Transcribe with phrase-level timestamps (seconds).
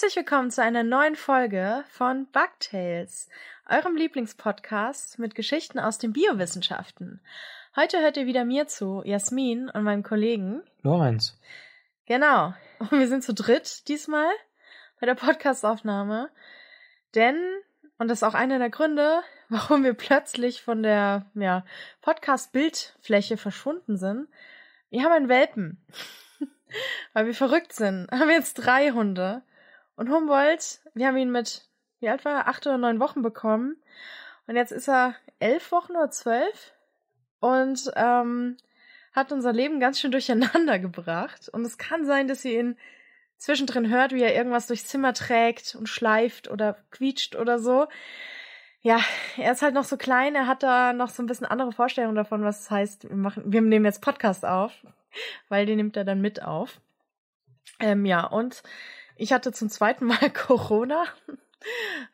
[0.00, 3.28] Herzlich willkommen zu einer neuen Folge von Bugtails,
[3.68, 7.20] eurem Lieblingspodcast mit Geschichten aus den Biowissenschaften.
[7.76, 11.38] Heute hört ihr wieder mir zu, Jasmin und meinem Kollegen Lorenz.
[12.06, 12.54] Genau.
[12.78, 14.30] Und wir sind zu dritt diesmal
[15.00, 16.30] bei der Podcastaufnahme.
[17.14, 17.36] Denn,
[17.98, 21.62] und das ist auch einer der Gründe, warum wir plötzlich von der ja,
[22.00, 24.28] Podcast-Bildfläche verschwunden sind,
[24.88, 25.84] wir haben einen Welpen.
[27.12, 28.10] Weil wir verrückt sind.
[28.10, 29.42] Haben wir jetzt drei Hunde.
[30.00, 31.68] Und Humboldt, wir haben ihn mit,
[31.98, 32.48] wie alt war er?
[32.48, 33.76] Acht oder neun Wochen bekommen.
[34.46, 36.72] Und jetzt ist er elf Wochen oder zwölf.
[37.38, 38.56] Und ähm,
[39.12, 41.50] hat unser Leben ganz schön durcheinander gebracht.
[41.50, 42.78] Und es kann sein, dass ihr ihn
[43.36, 47.86] zwischendrin hört, wie er irgendwas durchs Zimmer trägt und schleift oder quietscht oder so.
[48.80, 49.00] Ja,
[49.36, 52.16] er ist halt noch so klein, er hat da noch so ein bisschen andere Vorstellungen
[52.16, 54.72] davon, was es heißt, wir machen, wir nehmen jetzt Podcast auf,
[55.50, 56.80] weil den nimmt er dann mit auf.
[57.80, 58.62] Ähm, ja, und
[59.20, 61.04] ich hatte zum zweiten Mal Corona.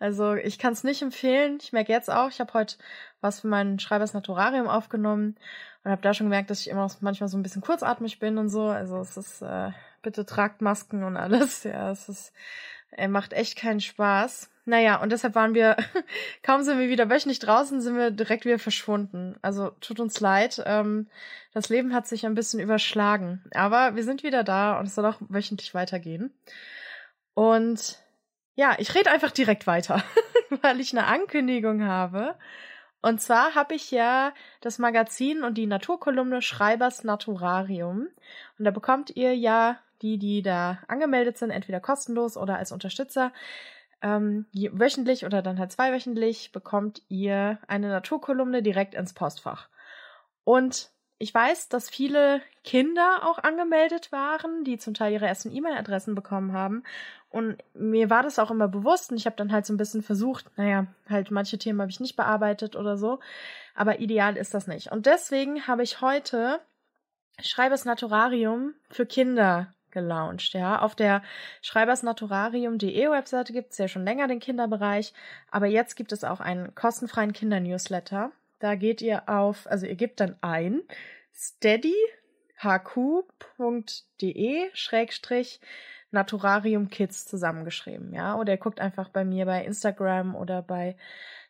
[0.01, 1.59] Also ich kann es nicht empfehlen.
[1.63, 2.77] Ich merke jetzt auch, ich habe heute
[3.21, 5.37] was für mein Schreibers Naturarium aufgenommen
[5.85, 8.39] und habe da schon gemerkt, dass ich immer noch manchmal so ein bisschen kurzatmig bin
[8.39, 8.65] und so.
[8.65, 9.71] Also es ist, äh,
[10.03, 11.65] bitte tragt Masken und alles.
[11.65, 12.33] Ja, es ist,
[12.91, 14.51] er macht echt keinen Spaß.
[14.65, 15.77] Naja, und deshalb waren wir,
[16.43, 19.37] kaum sind wir wieder wöchentlich draußen, sind wir direkt wieder verschwunden.
[19.43, 20.61] Also tut uns leid.
[20.67, 21.07] Ähm,
[21.55, 23.45] das Leben hat sich ein bisschen überschlagen.
[23.55, 26.35] Aber wir sind wieder da und es soll auch wöchentlich weitergehen.
[27.37, 27.99] Und
[28.55, 30.03] ja, ich rede einfach direkt weiter,
[30.63, 32.35] weil ich eine Ankündigung habe.
[33.03, 38.09] Und zwar habe ich ja das Magazin und die Naturkolumne Schreibers Naturarium.
[38.59, 43.35] Und da bekommt ihr ja die, die da angemeldet sind, entweder kostenlos oder als Unterstützer,
[44.01, 49.69] ähm, wöchentlich oder dann halt zweiwöchentlich bekommt ihr eine Naturkolumne direkt ins Postfach.
[50.45, 56.15] Und ich weiß, dass viele Kinder auch angemeldet waren, die zum Teil ihre ersten E-Mail-Adressen
[56.15, 56.83] bekommen haben.
[57.37, 60.01] Und mir war das auch immer bewusst und ich habe dann halt so ein bisschen
[60.01, 63.21] versucht, naja, halt manche Themen habe ich nicht bearbeitet oder so.
[63.75, 64.91] Aber ideal ist das nicht.
[64.91, 66.61] Und deswegen habe ich heute
[67.39, 70.81] Schreibers Naturarium für Kinder gelauncht, ja.
[70.81, 71.23] Auf der
[71.61, 75.13] schreibersnaturarium.de Webseite gibt es ja schon länger den Kinderbereich,
[75.51, 78.33] aber jetzt gibt es auch einen kostenfreien Kindernewsletter.
[78.61, 80.81] Da geht ihr auf, also ihr gebt dann ein
[81.35, 82.01] steadyhq.de
[84.73, 85.61] Schrägstrich
[86.17, 88.35] Naturarium Kids zusammengeschrieben, ja.
[88.37, 90.97] Oder ihr guckt einfach bei mir bei Instagram oder bei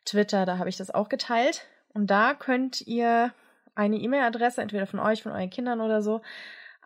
[0.05, 1.65] Twitter, da habe ich das auch geteilt.
[1.93, 3.33] Und da könnt ihr
[3.73, 6.21] eine E-Mail-Adresse, entweder von euch, von euren Kindern oder so,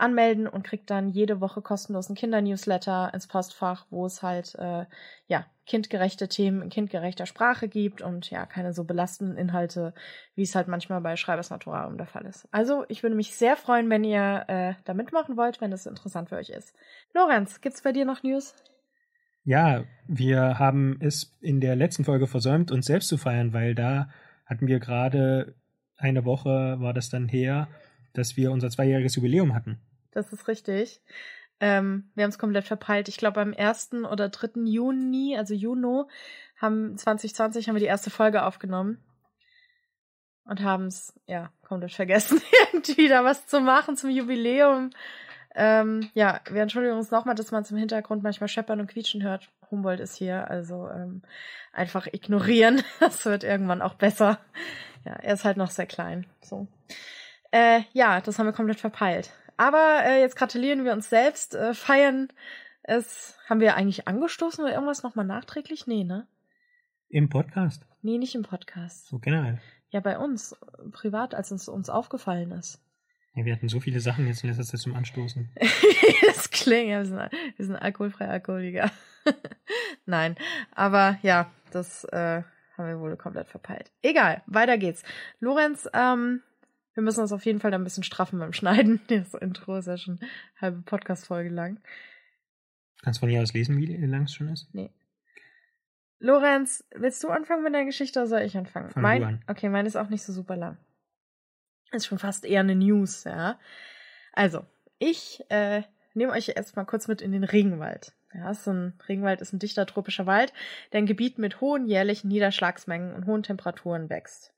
[0.02, 4.86] anmelden und kriegt dann jede Woche kostenlosen Kindernewsletter ins Postfach, wo es halt äh,
[5.28, 9.94] ja kindgerechte Themen in kindgerechter Sprache gibt und ja keine so belastenden Inhalte,
[10.36, 12.48] wie es halt manchmal bei Schreibers Naturarium der Fall ist.
[12.52, 16.30] Also ich würde mich sehr freuen, wenn ihr äh, da mitmachen wollt, wenn das interessant
[16.30, 16.76] für euch ist.
[17.14, 18.56] Lorenz, gibt's bei dir noch News?
[19.44, 24.10] Ja, wir haben es in der letzten Folge versäumt, uns selbst zu feiern, weil da
[24.46, 25.56] hatten wir gerade
[25.98, 27.68] eine Woche war das dann her,
[28.14, 29.80] dass wir unser zweijähriges Jubiläum hatten
[30.12, 31.02] das ist richtig.
[31.60, 33.08] Ähm, wir haben es komplett verpeilt.
[33.08, 33.94] Ich glaube, am 1.
[34.12, 34.62] oder 3.
[34.66, 36.10] Juni, also Juno,
[36.58, 39.04] haben 2020 haben wir die erste Folge aufgenommen.
[40.44, 42.42] Und haben es, ja, komplett vergessen,
[42.74, 44.90] irgendwie da was zu machen zum Jubiläum.
[45.54, 49.50] Ähm, ja, wir entschuldigen uns nochmal, dass man zum Hintergrund manchmal scheppern und quietschen hört.
[49.70, 51.22] Humboldt ist hier, also ähm,
[51.74, 52.82] einfach ignorieren.
[53.00, 54.40] Das wird irgendwann auch besser.
[55.06, 56.26] Ja, er ist halt noch sehr klein.
[56.42, 56.68] So.
[57.52, 59.32] Äh, ja, das haben wir komplett verpeilt.
[59.62, 62.30] Aber äh, jetzt gratulieren wir uns selbst, äh, feiern
[62.82, 63.38] es.
[63.48, 65.86] Haben wir eigentlich angestoßen oder irgendwas nochmal nachträglich?
[65.86, 66.26] Nee, ne?
[67.10, 67.86] Im Podcast?
[68.02, 69.06] Nee, nicht im Podcast.
[69.06, 69.62] So generell.
[69.92, 70.56] Ja, bei uns,
[70.92, 72.82] privat, als es uns aufgefallen ist.
[73.36, 75.52] Ja, wir hatten so viele Sachen jetzt in letzter Zeit zum Anstoßen.
[76.26, 77.20] das klingt, ja, wir sind,
[77.58, 78.90] wir sind alkoholfreier Alkoholiker.
[80.08, 80.38] Nein,
[80.72, 82.42] aber ja, das äh,
[82.78, 83.92] haben wir wohl komplett verpeilt.
[84.02, 85.04] Egal, weiter geht's.
[85.40, 86.42] Lorenz, ähm,
[86.94, 89.00] wir müssen uns auf jeden Fall da ein bisschen straffen beim Schneiden.
[89.08, 90.30] Das Intro ist ja schon eine
[90.60, 91.80] halbe Podcast-Folge lang.
[93.02, 94.74] Kannst du von hier aus lesen, wie lang es schon ist?
[94.74, 94.92] Nee.
[96.20, 98.92] Lorenz, willst du anfangen mit deiner Geschichte oder soll ich anfangen?
[98.92, 99.44] Fang mein, an.
[99.48, 100.78] Okay, meine ist auch nicht so super lang.
[101.92, 103.60] Ist schon fast eher eine News, ja.
[104.34, 104.66] Also,
[105.00, 105.82] ich äh,
[106.14, 108.14] nehme euch jetzt mal kurz mit in den Regenwald.
[108.34, 110.54] Ja, so ein Regenwald ist ein dichter tropischer Wald,
[110.94, 114.54] der ein Gebiet mit hohen jährlichen Niederschlagsmengen und hohen Temperaturen wächst.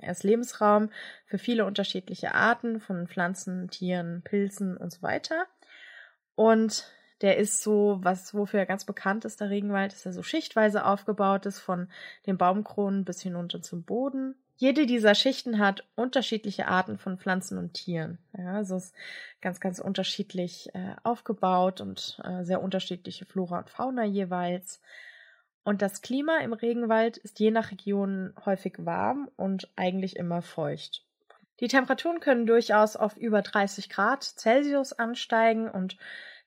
[0.00, 0.90] Er ist Lebensraum
[1.26, 5.46] für viele unterschiedliche Arten von Pflanzen, Tieren, Pilzen und so weiter.
[6.34, 10.22] Und der ist so, was wofür er ganz bekannt ist, der Regenwald, dass er so
[10.22, 11.88] schichtweise aufgebaut ist, von
[12.26, 14.36] den Baumkronen bis hinunter zum Boden.
[14.56, 18.18] jede dieser Schichten hat unterschiedliche Arten von Pflanzen und Tieren.
[18.36, 18.94] Ja, also es ist
[19.40, 24.80] ganz, ganz unterschiedlich äh, aufgebaut und äh, sehr unterschiedliche Flora und Fauna jeweils.
[25.68, 31.04] Und das Klima im Regenwald ist je nach Region häufig warm und eigentlich immer feucht.
[31.60, 35.98] Die Temperaturen können durchaus auf über 30 Grad Celsius ansteigen und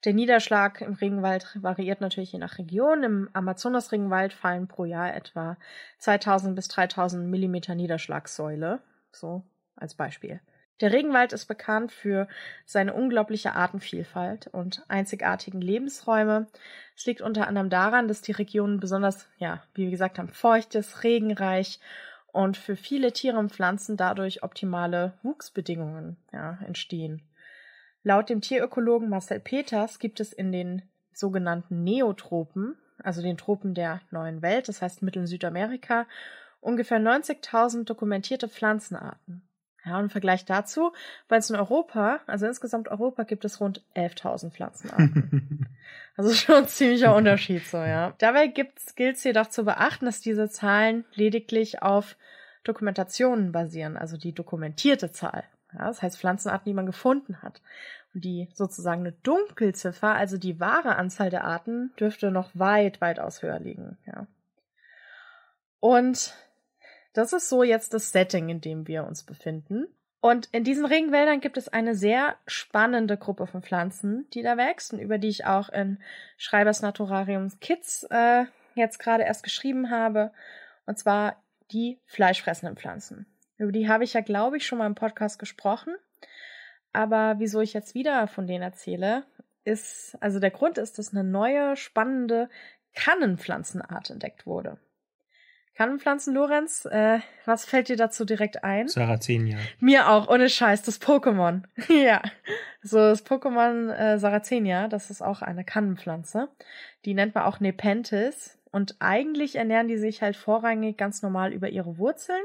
[0.06, 3.04] der Niederschlag im Regenwald variiert natürlich je nach Region.
[3.04, 5.56] Im Amazonas-Regenwald fallen pro Jahr etwa
[6.00, 8.82] 2000 bis 3000 Millimeter Niederschlagssäule.
[9.12, 9.44] So
[9.76, 10.42] als Beispiel.
[10.82, 12.28] Der Regenwald ist bekannt für
[12.66, 16.48] seine unglaubliche Artenvielfalt und einzigartigen Lebensräume.
[16.98, 20.74] Es liegt unter anderem daran, dass die Region besonders, ja, wie wir gesagt haben, feucht
[20.74, 21.80] ist, regenreich
[22.32, 27.22] und für viele Tiere und Pflanzen dadurch optimale Wuchsbedingungen ja, entstehen.
[28.02, 30.82] Laut dem Tierökologen Marcel Peters gibt es in den
[31.14, 36.08] sogenannten Neotropen, also den Tropen der neuen Welt, das heißt Mittel- und Südamerika,
[36.60, 39.48] ungefähr 90.000 dokumentierte Pflanzenarten.
[39.86, 40.92] Ja, und im Vergleich dazu,
[41.28, 45.68] bei uns in Europa, also insgesamt Europa, gibt es rund 11.000 Pflanzenarten.
[46.16, 48.14] also schon ein ziemlicher Unterschied so, ja.
[48.20, 52.16] Dabei gilt es jedoch zu beachten, dass diese Zahlen lediglich auf
[52.64, 55.44] Dokumentationen basieren, also die dokumentierte Zahl.
[55.74, 57.62] Ja, das heißt Pflanzenarten, die man gefunden hat.
[58.14, 63.42] Und die sozusagen eine Dunkelziffer, also die wahre Anzahl der Arten, dürfte noch weit, weitaus
[63.42, 63.98] höher liegen.
[64.06, 64.28] Ja.
[65.80, 66.36] Und
[67.14, 69.88] das ist so jetzt das Setting, in dem wir uns befinden.
[70.22, 74.94] Und in diesen Regenwäldern gibt es eine sehr spannende Gruppe von Pflanzen, die da wächst
[74.94, 75.98] und über die ich auch in
[76.38, 80.32] Schreibers Naturariums Kids äh, jetzt gerade erst geschrieben habe.
[80.86, 81.42] Und zwar
[81.72, 83.26] die fleischfressenden Pflanzen.
[83.58, 85.96] Über die habe ich ja, glaube ich, schon mal im Podcast gesprochen.
[86.94, 89.24] Aber wieso ich jetzt wieder von denen erzähle,
[89.64, 92.50] ist, also der Grund ist, dass eine neue, spannende
[92.94, 94.78] Kannenpflanzenart entdeckt wurde.
[95.76, 98.88] Kannenpflanzen, Lorenz, äh, was fällt dir dazu direkt ein?
[98.88, 99.58] Sarazenia.
[99.80, 101.64] Mir auch, ohne Scheiß, das Pokémon.
[101.90, 102.22] ja.
[102.84, 106.50] So, das Pokémon äh, Sarazenia, das ist auch eine Kannenpflanze.
[107.06, 108.58] Die nennt man auch Nepenthes.
[108.72, 112.42] Und eigentlich ernähren die sich halt vorrangig ganz normal über ihre Wurzeln.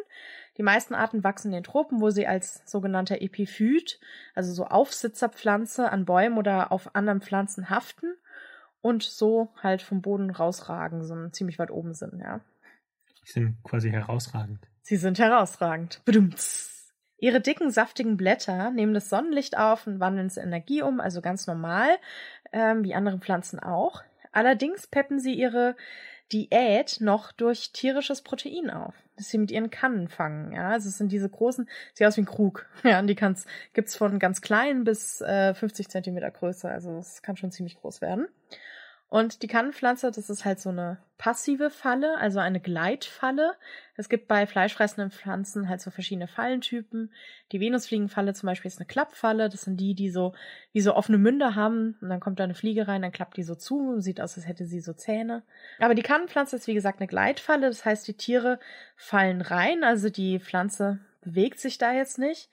[0.56, 4.00] Die meisten Arten wachsen in den Tropen, wo sie als sogenannter Epiphyt,
[4.34, 8.14] also so Aufsitzerpflanze an Bäumen oder auf anderen Pflanzen haften
[8.80, 12.40] und so halt vom Boden rausragen, so ziemlich weit oben sind, ja.
[13.26, 14.60] Die sind quasi herausragend.
[14.82, 16.00] Sie sind herausragend.
[16.04, 16.94] Bedumts.
[17.18, 21.22] Ihre dicken, saftigen Blätter nehmen das Sonnenlicht auf und wandeln es in Energie um, also
[21.22, 21.88] ganz normal,
[22.52, 24.02] ähm, wie andere Pflanzen auch.
[24.32, 25.76] Allerdings peppen sie ihre
[26.32, 30.52] Diät noch durch tierisches Protein auf, das sie mit ihren Kannen fangen.
[30.52, 32.66] Ja, also es sind diese großen, sieht aus wie ein Krug.
[32.84, 36.68] Ja, und die kann's, gibt's von ganz klein bis äh, 50 Zentimeter Größe.
[36.68, 38.28] Also es kann schon ziemlich groß werden.
[39.16, 43.54] Und die Kannenpflanze, das ist halt so eine passive Falle, also eine Gleitfalle.
[43.96, 47.10] Es gibt bei fleischfressenden Pflanzen halt so verschiedene Fallentypen.
[47.50, 49.48] Die Venusfliegenfalle zum Beispiel ist eine Klappfalle.
[49.48, 50.34] Das sind die, die so
[50.74, 51.96] wie so offene Münder haben.
[52.02, 54.02] Und dann kommt da eine Fliege rein, dann klappt die so zu.
[54.02, 55.42] Sieht aus, als hätte sie so Zähne.
[55.78, 57.68] Aber die Kannenpflanze ist wie gesagt eine Gleitfalle.
[57.68, 58.60] Das heißt, die Tiere
[58.96, 59.82] fallen rein.
[59.82, 62.50] Also die Pflanze bewegt sich da jetzt nicht.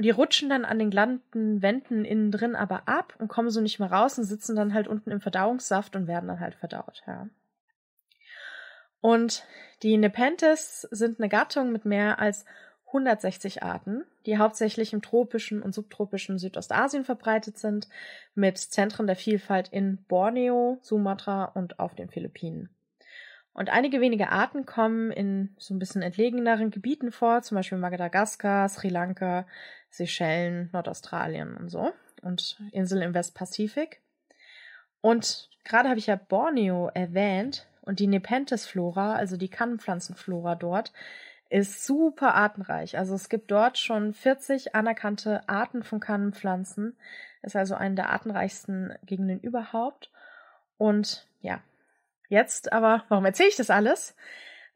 [0.00, 3.60] Und die rutschen dann an den glatten Wänden innen drin aber ab und kommen so
[3.60, 7.02] nicht mehr raus und sitzen dann halt unten im Verdauungssaft und werden dann halt verdaut,
[7.06, 7.28] ja.
[9.02, 9.44] Und
[9.82, 12.46] die Nepenthes sind eine Gattung mit mehr als
[12.86, 17.86] 160 Arten, die hauptsächlich im tropischen und subtropischen Südostasien verbreitet sind,
[18.34, 22.70] mit Zentren der Vielfalt in Borneo, Sumatra und auf den Philippinen.
[23.52, 28.68] Und einige wenige Arten kommen in so ein bisschen entlegeneren Gebieten vor, zum Beispiel Madagaskar,
[28.68, 29.46] Sri Lanka,
[29.90, 31.92] Seychellen, Nordaustralien und so
[32.22, 34.00] und Inseln im Westpazifik.
[35.00, 40.92] Und gerade habe ich ja Borneo erwähnt und die Nepenthes-Flora, also die Kannenpflanzenflora dort,
[41.48, 42.96] ist super artenreich.
[42.96, 46.96] Also es gibt dort schon 40 anerkannte Arten von Kannenpflanzen.
[47.42, 50.10] Ist also eine der artenreichsten Gegenden überhaupt.
[50.78, 51.60] Und ja,
[52.28, 54.14] jetzt aber, warum erzähle ich das alles?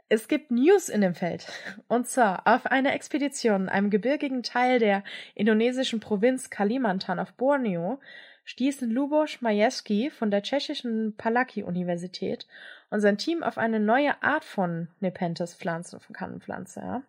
[0.09, 1.47] Es gibt News in dem Feld.
[1.89, 5.03] Und zwar auf einer Expedition in einem gebirgigen Teil der
[5.35, 8.01] indonesischen Provinz Kalimantan auf Borneo
[8.45, 12.47] stießen Lubos Majewski von der tschechischen Palaki-Universität
[12.91, 16.81] und sein Team auf eine neue Art von Nepenthes-Pflanze, von Kannenpflanze.
[16.81, 17.03] Ja.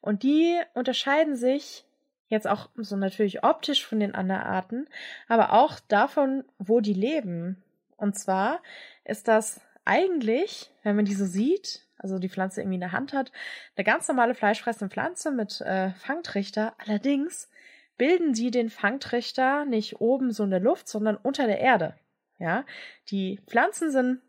[0.00, 1.84] Und die unterscheiden sich
[2.26, 4.88] jetzt auch so natürlich optisch von den anderen Arten,
[5.28, 7.62] aber auch davon, wo die leben.
[7.96, 8.60] Und zwar
[9.04, 13.12] ist das eigentlich, wenn man die so sieht, also die Pflanze irgendwie in der Hand
[13.12, 13.32] hat.
[13.74, 16.74] Eine ganz normale fleischfressende Pflanze mit äh, Fangtrichter.
[16.78, 17.48] Allerdings
[17.98, 21.94] bilden sie den Fangtrichter nicht oben so in der Luft, sondern unter der Erde.
[22.38, 22.64] Ja,
[23.10, 24.20] die Pflanzen sind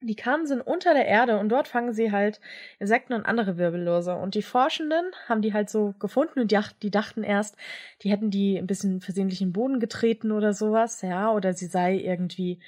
[0.00, 2.40] Die Kannen sind unter der Erde und dort fangen sie halt
[2.78, 4.14] Insekten und andere Wirbellose.
[4.14, 7.56] Und die Forschenden haben die halt so gefunden und die, die dachten erst,
[8.02, 11.66] die hätten die ein bisschen versehentlich in den Boden getreten oder sowas, ja, oder sie
[11.66, 12.60] sei irgendwie,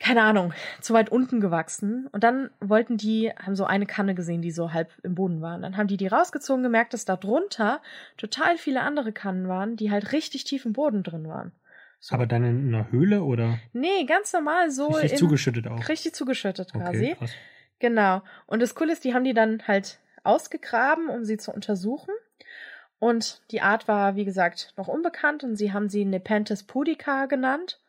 [0.00, 2.08] keine Ahnung, zu weit unten gewachsen.
[2.10, 5.54] Und dann wollten die, haben so eine Kanne gesehen, die so halb im Boden war.
[5.54, 7.80] Und dann haben die die rausgezogen, gemerkt, dass da drunter
[8.16, 11.52] total viele andere Kannen waren, die halt richtig tief im Boden drin waren.
[12.00, 12.14] So.
[12.14, 13.58] Aber dann in einer Höhle oder?
[13.74, 14.88] Nee, ganz normal so.
[14.88, 15.88] Richtig in, zugeschüttet auch.
[15.88, 17.14] Richtig zugeschüttet quasi.
[17.18, 17.28] Okay,
[17.78, 18.22] Genau.
[18.46, 22.14] Und das Coole ist, die haben die dann halt ausgegraben, um sie zu untersuchen.
[22.98, 27.80] Und die Art war, wie gesagt, noch unbekannt und sie haben sie Nepenthes pudica genannt.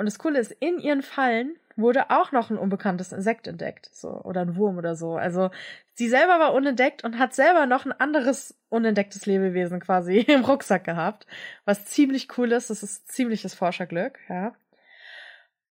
[0.00, 4.08] Und das Coole ist, in ihren Fallen wurde auch noch ein unbekanntes Insekt entdeckt, so
[4.08, 5.16] oder ein Wurm oder so.
[5.16, 5.50] Also
[5.92, 10.84] sie selber war unentdeckt und hat selber noch ein anderes unentdecktes Lebewesen quasi im Rucksack
[10.84, 11.26] gehabt,
[11.66, 12.70] was ziemlich cool ist.
[12.70, 14.54] Das ist ziemliches Forscherglück, ja.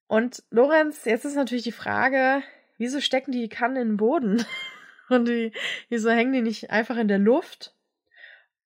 [0.05, 2.43] Und Lorenz, jetzt ist natürlich die Frage,
[2.77, 4.45] wieso stecken die Kannen in den Boden?
[5.09, 5.53] Und wie,
[5.89, 7.73] wieso hängen die nicht einfach in der Luft?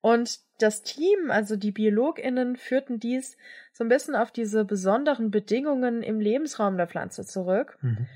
[0.02, 3.38] Und das Team, also die BiologInnen, führten dies
[3.72, 7.78] so ein bisschen auf diese besonderen Bedingungen im Lebensraum der Pflanze zurück.
[7.82, 8.08] Mhm.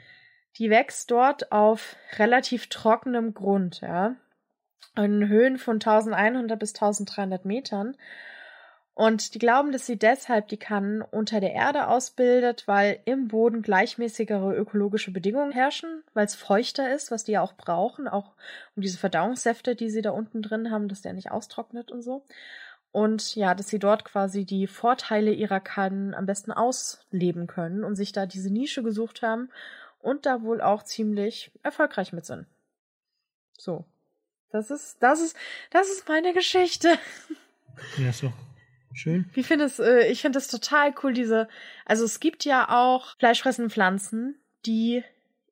[0.58, 4.16] Die wächst dort auf relativ trockenem Grund, ja.
[4.96, 7.96] In Höhen von 1100 bis 1300 Metern.
[8.98, 13.62] Und die glauben, dass sie deshalb die Kannen unter der Erde ausbildet, weil im Boden
[13.62, 18.34] gleichmäßigere ökologische Bedingungen herrschen, weil es feuchter ist, was die ja auch brauchen, auch
[18.76, 22.26] um diese Verdauungssäfte, die sie da unten drin haben, dass der nicht austrocknet und so.
[22.92, 27.96] Und ja, dass sie dort quasi die Vorteile ihrer Kannen am besten ausleben können und
[27.96, 29.52] sich da diese Nische gesucht haben
[30.00, 32.48] und da wohl auch ziemlich erfolgreich mit sind.
[33.60, 33.86] So.
[34.50, 35.38] Das ist, das ist,
[35.70, 36.98] das ist meine Geschichte.
[38.00, 38.34] Ja, so.
[38.94, 39.30] Schön.
[39.34, 41.48] Wie findest äh, ich finde das total cool, diese,
[41.86, 45.04] also es gibt ja auch fleischfressende Pflanzen, die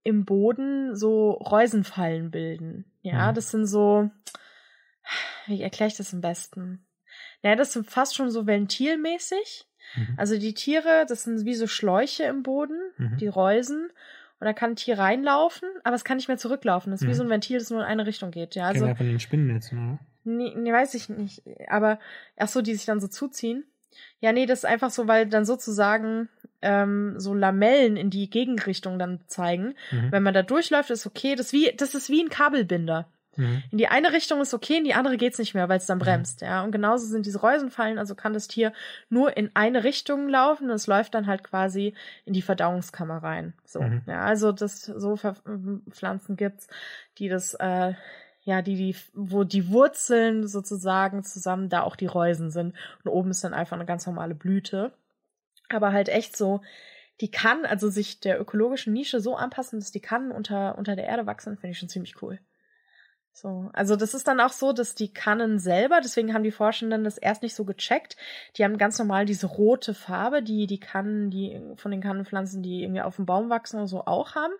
[0.04, 2.86] im Boden so Reusenfallen bilden.
[3.02, 3.36] Ja, mhm.
[3.36, 4.10] das sind so,
[5.48, 6.86] wie erkläre ich das am besten?
[7.42, 9.68] Naja, das sind fast schon so ventilmäßig.
[9.96, 10.16] Mhm.
[10.18, 13.18] Also die Tiere, das sind wie so Schläuche im Boden, mhm.
[13.18, 13.90] die Reusen.
[14.40, 16.92] Und da kann ein Tier reinlaufen, aber es kann nicht mehr zurücklaufen.
[16.92, 17.12] Das ist mhm.
[17.12, 18.56] wie so ein Ventil, das nur in eine Richtung geht.
[18.56, 20.00] Ja, also, ja von den Spinnennetzen, oder?
[20.26, 21.44] Nee, nee, weiß ich nicht.
[21.70, 22.00] Aber
[22.38, 23.64] ach so, die sich dann so zuziehen.
[24.20, 26.30] Ja, nee, das ist einfach so, weil dann sozusagen
[26.62, 29.76] ähm, so Lamellen in die Gegenrichtung dann zeigen.
[29.92, 30.12] Mhm.
[30.12, 31.36] Wenn man da durchläuft, ist okay.
[31.36, 33.08] Das, wie, das ist wie ein Kabelbinder.
[33.38, 33.64] Mhm.
[33.72, 35.98] In die eine Richtung ist okay, in die andere geht's nicht mehr, weil es dann
[35.98, 36.04] mhm.
[36.04, 36.48] bremst, mhm.
[36.48, 36.64] ja.
[36.64, 38.74] Und genauso sind diese Reusenfallen, also kann das Tier
[39.10, 41.94] nur in eine Richtung laufen und es läuft dann halt quasi
[42.26, 43.54] in die Verdauungskammer rein.
[43.66, 44.02] So, mhm.
[44.08, 45.18] ja, also das so
[45.92, 46.68] Pflanzen gibt's,
[47.18, 47.94] die das äh,
[48.46, 52.76] ja, die, die, wo die Wurzeln sozusagen zusammen da auch die Reusen sind.
[53.04, 54.94] Und oben ist dann einfach eine ganz normale Blüte.
[55.68, 56.62] Aber halt echt so,
[57.22, 61.08] die kann also sich der ökologischen Nische so anpassen, dass die kann unter, unter der
[61.08, 62.40] Erde wachsen, finde ich schon ziemlich cool.
[63.34, 67.04] So, also das ist dann auch so, dass die Kannen selber, deswegen haben die Forschenden
[67.04, 68.16] das erst nicht so gecheckt.
[68.56, 72.84] Die haben ganz normal diese rote Farbe, die die Kannen, die von den Kannenpflanzen, die
[72.84, 74.54] irgendwie auf dem Baum wachsen oder so auch haben.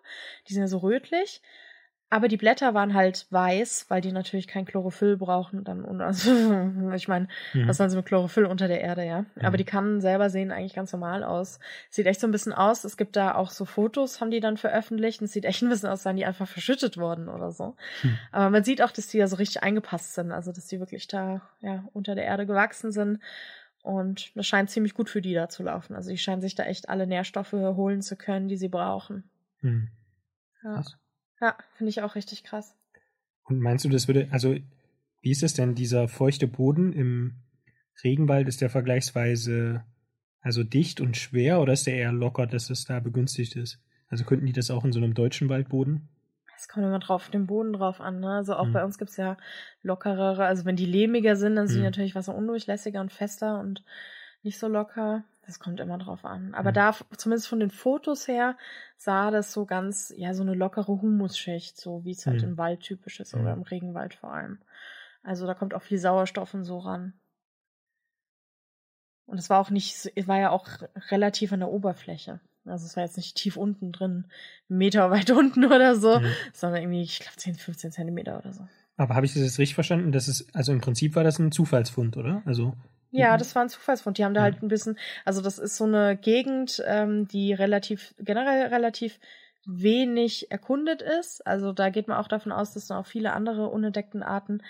[0.50, 1.42] Die sind ja so rötlich.
[2.12, 5.64] Aber die Blätter waren halt weiß, weil die natürlich kein Chlorophyll brauchen.
[5.64, 6.32] Dann, also,
[6.94, 7.68] ich meine, mhm.
[7.68, 9.22] was sollen sie mit Chlorophyll unter der Erde, ja?
[9.22, 9.42] Mhm.
[9.44, 11.60] Aber die Kannen selber sehen eigentlich ganz normal aus.
[11.90, 12.84] Sieht echt so ein bisschen aus.
[12.84, 15.22] Es gibt da auch so Fotos, haben die dann veröffentlicht.
[15.22, 17.76] Und es sieht echt ein bisschen aus, als seien die einfach verschüttet worden oder so.
[18.04, 18.20] Mhm.
[18.32, 20.32] Aber man sieht auch, dass die da so richtig eingepasst sind.
[20.32, 23.20] Also, dass die wirklich da, ja, unter der Erde gewachsen sind.
[23.82, 25.96] Und das scheint ziemlich gut für die da zu laufen.
[25.96, 29.24] Also, die scheinen sich da echt alle Nährstoffe holen zu können, die sie brauchen.
[29.62, 29.90] Mhm.
[30.64, 30.76] Ja.
[30.76, 30.98] Krass.
[31.46, 32.74] Ja, finde ich auch richtig krass.
[33.44, 34.56] Und meinst du, das würde, also
[35.22, 37.36] wie ist es denn, dieser feuchte Boden im
[38.04, 39.84] Regenwald, ist der vergleichsweise
[40.42, 43.80] also dicht und schwer oder ist der eher locker, dass es da begünstigt ist?
[44.08, 46.10] Also könnten die das auch in so einem deutschen Waldboden?
[46.58, 48.22] Es kommt immer drauf, den Boden drauf an.
[48.22, 48.32] Ne?
[48.32, 48.74] Also auch mhm.
[48.74, 49.38] bei uns gibt es ja
[49.84, 51.82] lockerere, also wenn die lehmiger sind, dann sind mhm.
[51.82, 53.84] die natürlich was undurchlässiger und fester und
[54.42, 55.24] nicht so locker.
[55.46, 56.54] Das kommt immer drauf an.
[56.56, 56.76] Aber mhm.
[56.76, 58.58] da, zumindest von den Fotos her,
[58.98, 62.50] sah das so ganz, ja, so eine lockere Humusschicht, so wie es halt mhm.
[62.50, 63.42] im Wald typisch ist mhm.
[63.42, 64.60] oder im Regenwald vor allem.
[65.24, 67.14] Also da kommt auch viel Sauerstoff und so ran.
[69.28, 70.68] Und es war auch nicht, es war ja auch
[71.10, 72.40] relativ an der Oberfläche.
[72.66, 74.26] Also es war jetzt nicht tief unten drin,
[74.70, 76.32] einen Meter weit unten oder so, mhm.
[76.54, 78.68] sondern irgendwie, ich glaube, 10, 15 Zentimeter oder so.
[78.98, 80.12] Aber habe ich das jetzt richtig verstanden?
[80.12, 82.42] Das ist, also im Prinzip war das ein Zufallsfund, oder?
[82.46, 82.76] Also
[83.16, 83.38] ja, mhm.
[83.38, 84.18] das war ein Zufallsfund.
[84.18, 88.14] Die haben da halt ein bisschen, also das ist so eine Gegend, ähm, die relativ,
[88.20, 89.20] generell relativ
[89.66, 91.46] wenig erkundet ist.
[91.48, 94.62] Also da geht man auch davon aus, dass dann auch viele andere unentdeckten Arten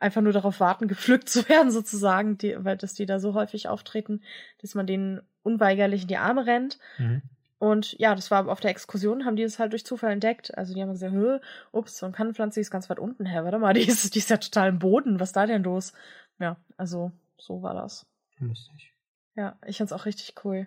[0.00, 3.68] einfach nur darauf warten, gepflückt zu werden, sozusagen, die, weil dass die da so häufig
[3.68, 4.22] auftreten,
[4.60, 6.78] dass man denen unweigerlich in die Arme rennt.
[6.98, 7.22] Mhm.
[7.58, 10.56] Und ja, das war auf der Exkursion, haben die es halt durch Zufall entdeckt.
[10.56, 11.40] Also die haben gesagt, Hö,
[11.72, 13.26] ups, so eine Kannenpflanze ist ganz weit unten.
[13.26, 15.18] Hä, warte mal, die ist, die ist ja total im Boden.
[15.18, 15.92] Was ist da denn los?
[16.38, 18.06] Ja, also so war das.
[18.38, 18.94] Lustig.
[19.34, 20.66] Ja, ich find's auch richtig cool.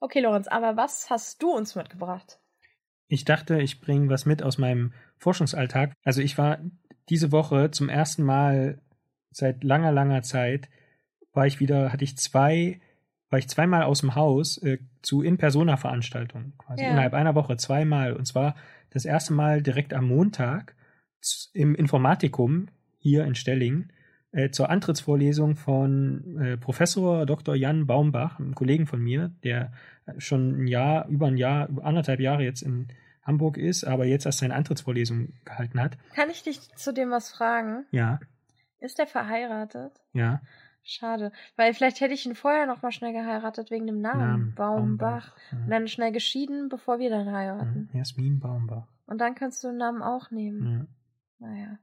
[0.00, 2.38] Okay, Lorenz, aber was hast du uns mitgebracht?
[3.08, 5.94] Ich dachte, ich bringe was mit aus meinem Forschungsalltag.
[6.04, 6.58] Also ich war
[7.08, 8.80] diese Woche zum ersten Mal
[9.30, 10.68] seit langer, langer Zeit,
[11.32, 12.80] war ich wieder, hatte ich zwei
[13.34, 16.90] war ich zweimal aus dem Haus äh, zu In-Persona-Veranstaltungen, quasi ja.
[16.90, 18.12] innerhalb einer Woche zweimal.
[18.12, 18.54] Und zwar
[18.90, 20.76] das erste Mal direkt am Montag
[21.52, 23.92] im Informatikum hier in Stellingen
[24.34, 27.54] äh, zur Antrittsvorlesung von äh, Professor Dr.
[27.54, 29.72] Jan Baumbach, einem Kollegen von mir, der
[30.18, 32.88] schon ein Jahr, über ein Jahr, über anderthalb Jahre jetzt in
[33.22, 35.96] Hamburg ist, aber jetzt erst seine Antrittsvorlesung gehalten hat.
[36.14, 37.86] Kann ich dich zu dem was fragen?
[37.92, 38.18] Ja.
[38.80, 39.92] Ist er verheiratet?
[40.12, 40.42] Ja.
[40.82, 44.54] Schade, weil vielleicht hätte ich ihn vorher noch mal schnell geheiratet wegen dem Namen, Namen
[44.54, 45.30] Baumbach.
[45.30, 45.58] Baumbach ja.
[45.58, 47.88] Und dann schnell geschieden, bevor wir dann heiraten.
[47.92, 48.88] Ja, Jasmin Baumbach.
[49.06, 50.88] Und dann kannst du den Namen auch nehmen.
[51.40, 51.48] Ja.
[51.48, 51.78] Naja.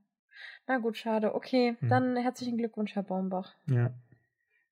[0.68, 1.36] Na gut, schade.
[1.36, 1.88] Okay, ja.
[1.88, 3.56] dann herzlichen Glückwunsch, Herr Baumbach.
[3.68, 3.94] Ja.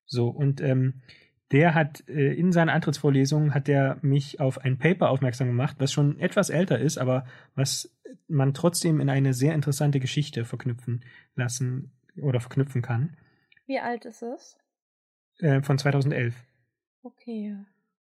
[0.06, 1.02] So, und ähm,
[1.52, 5.92] der hat äh, in seiner Antrittsvorlesung hat er mich auf ein Paper aufmerksam gemacht, was
[5.92, 7.96] schon etwas älter ist, aber was
[8.28, 11.04] man trotzdem in eine sehr interessante Geschichte verknüpfen
[11.34, 13.16] lassen oder verknüpfen kann.
[13.66, 14.56] Wie alt ist es?
[15.38, 16.34] Äh, von 2011.
[17.02, 17.56] Okay.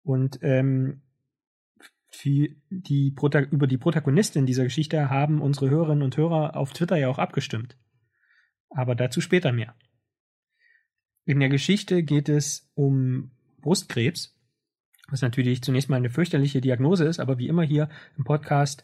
[0.03, 1.01] Und ähm,
[2.11, 2.57] die,
[3.51, 7.77] über die Protagonistin dieser Geschichte haben unsere Hörerinnen und Hörer auf Twitter ja auch abgestimmt.
[8.69, 9.75] Aber dazu später mehr.
[11.25, 14.35] In der Geschichte geht es um Brustkrebs,
[15.09, 18.83] was natürlich zunächst mal eine fürchterliche Diagnose ist, aber wie immer hier im Podcast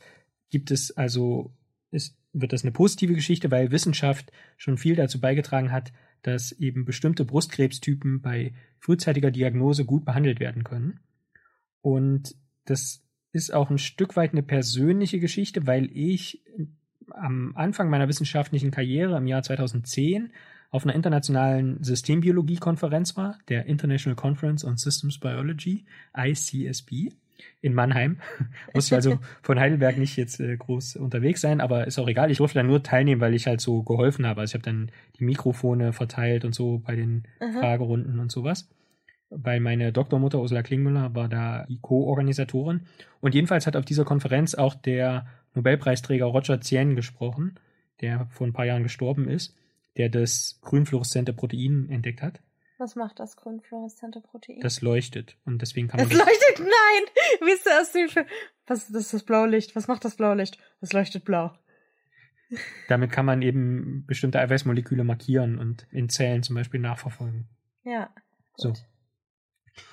[0.49, 1.53] gibt es also,
[1.91, 5.91] ist, wird das eine positive Geschichte, weil Wissenschaft schon viel dazu beigetragen hat,
[6.21, 10.99] dass eben bestimmte Brustkrebstypen bei frühzeitiger Diagnose gut behandelt werden können.
[11.81, 12.35] Und
[12.65, 13.04] das
[13.35, 16.41] ist auch ein Stück weit eine persönliche Geschichte, weil ich
[17.11, 20.31] am Anfang meiner wissenschaftlichen Karriere im Jahr 2010
[20.71, 25.85] auf einer internationalen Systembiologie-Konferenz war, der International Conference on Systems Biology,
[26.17, 27.13] ICSB
[27.61, 28.19] in Mannheim.
[28.73, 32.31] Muss ich also von Heidelberg nicht jetzt äh, groß unterwegs sein, aber ist auch egal.
[32.31, 34.41] Ich durfte dann nur teilnehmen, weil ich halt so geholfen habe.
[34.41, 37.59] Also ich habe dann die Mikrofone verteilt und so bei den Aha.
[37.59, 38.69] Fragerunden und sowas.
[39.29, 42.87] Weil meine Doktormutter Ursula Klingmüller war da die Co-Organisatorin.
[43.21, 47.59] Und jedenfalls hat auf dieser Konferenz auch der Nobelpreisträger Roger Tsien gesprochen,
[48.01, 49.55] der vor ein paar Jahren gestorben ist,
[49.97, 52.41] der das grünfluoreszente Protein entdeckt hat.
[52.77, 54.59] Was macht das grünfluoreszente Protein?
[54.59, 56.07] Das leuchtet und deswegen kann man.
[56.07, 56.59] Es leuchtet?
[56.59, 57.47] Nein!
[57.47, 58.25] Wie ist das für.
[58.67, 59.75] Was das ist das Blaulicht?
[59.75, 60.57] Was macht das Blaulicht?
[60.81, 61.53] Es leuchtet blau.
[62.89, 67.47] Damit kann man eben bestimmte Eiweißmoleküle markieren und in Zellen zum Beispiel nachverfolgen.
[67.83, 68.09] Ja.
[68.53, 68.75] Gut.
[68.77, 68.85] So.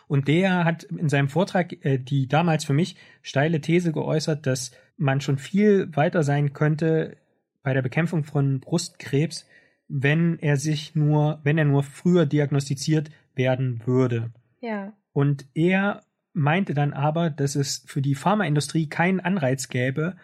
[0.09, 4.73] Und der hat in seinem Vortrag äh, die damals für mich steile These geäußert, dass
[4.97, 7.17] man schon viel weiter sein könnte
[7.63, 9.47] bei der Bekämpfung von Brustkrebs,
[9.89, 14.31] wenn er sich nur, wenn er nur früher diagnostiziert werden würde.
[14.61, 14.93] Ja.
[15.13, 20.17] Und er meinte dann aber, dass es für die Pharmaindustrie keinen Anreiz gäbe,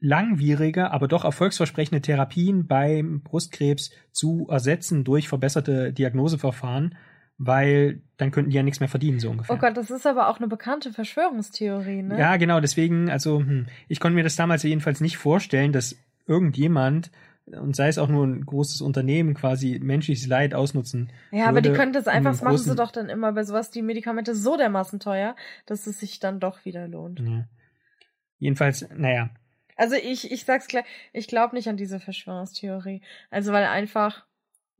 [0.00, 6.96] langwierige, aber doch erfolgsversprechende Therapien beim Brustkrebs zu ersetzen durch verbesserte Diagnoseverfahren,
[7.44, 9.56] weil dann könnten die ja nichts mehr verdienen, so ungefähr.
[9.56, 12.18] Oh Gott, das ist aber auch eine bekannte Verschwörungstheorie, ne?
[12.18, 17.10] Ja, genau, deswegen, also, hm, ich konnte mir das damals jedenfalls nicht vorstellen, dass irgendjemand
[17.46, 21.10] und sei es auch nur ein großes Unternehmen quasi menschliches Leid ausnutzen.
[21.32, 24.34] Ja, aber die könnte es einfach, machen sie doch dann immer bei sowas, die Medikamente
[24.36, 25.34] so dermaßen teuer,
[25.66, 27.18] dass es sich dann doch wieder lohnt.
[27.18, 27.48] Ja.
[28.38, 29.30] Jedenfalls, naja.
[29.76, 33.02] Also ich, ich sag's gleich, ich glaube nicht an diese Verschwörungstheorie.
[33.30, 34.24] Also weil einfach,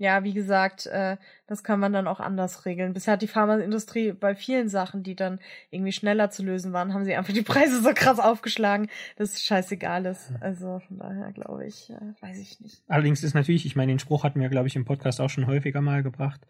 [0.02, 2.92] ja, wie gesagt, äh, das kann man dann auch anders regeln.
[2.92, 5.38] Bisher hat die Pharmaindustrie bei vielen Sachen, die dann
[5.70, 9.44] irgendwie schneller zu lösen waren, haben sie einfach die Preise so krass aufgeschlagen, dass es
[9.44, 10.32] scheißegal ist.
[10.40, 12.82] Also von daher glaube ich, äh, weiß ich nicht.
[12.88, 15.46] Allerdings ist natürlich, ich meine, den Spruch hatten wir, glaube ich, im Podcast auch schon
[15.46, 16.40] häufiger mal gebracht.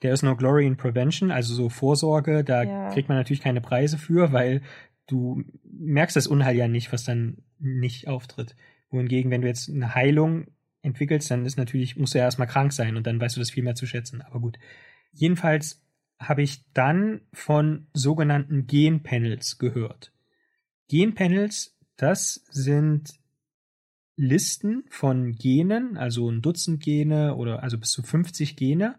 [0.00, 2.88] Der ist no glory in prevention, also so Vorsorge, da ja.
[2.88, 4.62] kriegt man natürlich keine Preise für, weil
[5.06, 8.56] du merkst das Unheil ja nicht, was dann nicht auftritt.
[8.88, 10.46] Wohingegen, wenn du jetzt eine Heilung
[10.82, 13.50] entwickelst, dann ist natürlich, musst du ja erstmal krank sein und dann weißt du das
[13.50, 14.20] viel mehr zu schätzen.
[14.22, 14.58] Aber gut.
[15.12, 15.82] Jedenfalls
[16.18, 20.12] habe ich dann von sogenannten Genpanels gehört.
[20.88, 23.14] Genpanels, das sind
[24.16, 28.98] Listen von Genen, also ein Dutzend Gene oder also bis zu 50 Gene,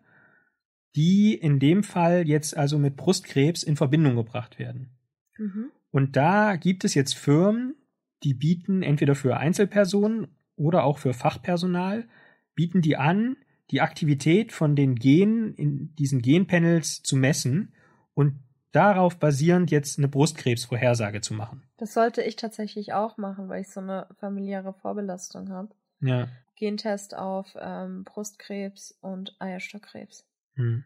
[0.95, 4.89] die in dem Fall jetzt also mit Brustkrebs in Verbindung gebracht werden.
[5.37, 5.71] Mhm.
[5.91, 7.75] Und da gibt es jetzt Firmen,
[8.23, 12.07] die bieten entweder für Einzelpersonen oder auch für Fachpersonal,
[12.55, 13.37] bieten die an,
[13.71, 17.73] die Aktivität von den Genen in diesen Genpanels zu messen
[18.13, 18.39] und
[18.71, 21.63] darauf basierend jetzt eine Brustkrebsvorhersage zu machen.
[21.77, 25.73] Das sollte ich tatsächlich auch machen, weil ich so eine familiäre Vorbelastung habe.
[26.01, 26.27] Ja.
[26.55, 30.25] Gentest auf ähm, Brustkrebs und Eierstockkrebs.
[30.55, 30.83] Hm.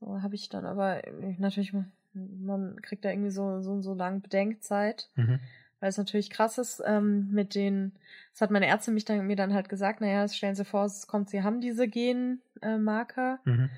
[0.00, 1.02] So habe ich dann aber
[1.38, 1.74] natürlich,
[2.12, 5.10] man kriegt da irgendwie so so, so lange Bedenkzeit.
[5.16, 5.40] Mhm.
[5.80, 7.92] Weil es natürlich krass ist, ähm, mit den,
[8.32, 11.06] das hat meine Ärztin mich dann, mir dann halt gesagt, naja, stellen Sie vor, es
[11.06, 13.38] kommt, Sie haben diese Genmarker.
[13.46, 13.70] Äh, mhm.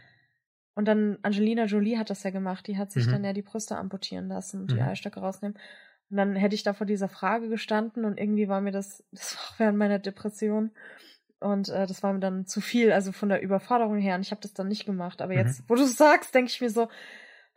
[0.75, 3.11] Und dann Angelina Jolie hat das ja gemacht, die hat sich Mhm.
[3.11, 4.83] dann ja die Brüste amputieren lassen und die Mhm.
[4.83, 5.59] Eierstöcke rausnehmen.
[6.09, 9.37] Und dann hätte ich da vor dieser Frage gestanden und irgendwie war mir das, das
[9.37, 10.71] war auch während meiner Depression.
[11.39, 14.15] Und äh, das war mir dann zu viel, also von der Überforderung her.
[14.15, 15.21] Und ich habe das dann nicht gemacht.
[15.23, 15.39] Aber Mhm.
[15.39, 16.89] jetzt, wo du es sagst, denke ich mir so,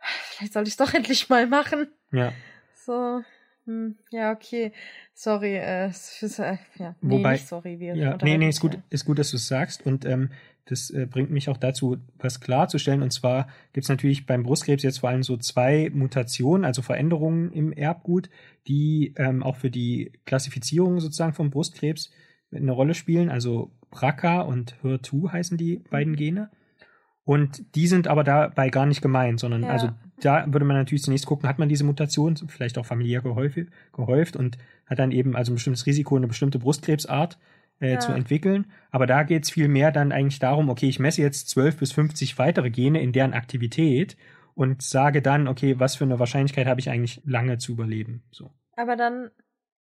[0.00, 1.88] vielleicht sollte ich es doch endlich mal machen.
[2.12, 2.32] Ja.
[2.74, 3.22] So,
[3.66, 4.72] hm, ja, okay.
[5.14, 7.80] Sorry, äh, fürs, äh, ja, nee, Wobei- nicht sorry.
[7.80, 8.82] Wir Ja, nee, nee, ist gut, ja.
[8.90, 9.86] ist gut, dass du es sagst.
[9.86, 10.30] Und ähm,
[10.66, 13.02] das äh, bringt mich auch dazu, was klarzustellen.
[13.02, 17.52] Und zwar gibt es natürlich beim Brustkrebs jetzt vor allem so zwei Mutationen, also Veränderungen
[17.52, 18.30] im Erbgut,
[18.66, 22.10] die ähm, auch für die Klassifizierung sozusagen vom Brustkrebs
[22.54, 23.28] eine Rolle spielen.
[23.30, 26.50] Also BRCA und HER2 heißen die beiden Gene.
[27.24, 29.70] Und die sind aber dabei gar nicht gemeint, sondern Ja.
[29.70, 29.88] also
[30.20, 33.58] da würde man natürlich zunächst gucken, hat man diese Mutation vielleicht auch familiär gehäuft,
[33.92, 37.38] gehäuft und hat dann eben also ein bestimmtes Risiko, eine bestimmte Brustkrebsart
[37.80, 37.98] äh, Ja.
[37.98, 38.66] zu entwickeln.
[38.90, 41.92] Aber da geht es viel mehr dann eigentlich darum, okay, ich messe jetzt 12 bis
[41.92, 44.16] 50 weitere Gene in deren Aktivität
[44.54, 48.22] und sage dann, okay, was für eine Wahrscheinlichkeit habe ich eigentlich lange zu überleben.
[48.30, 48.50] So.
[48.76, 49.30] Aber dann,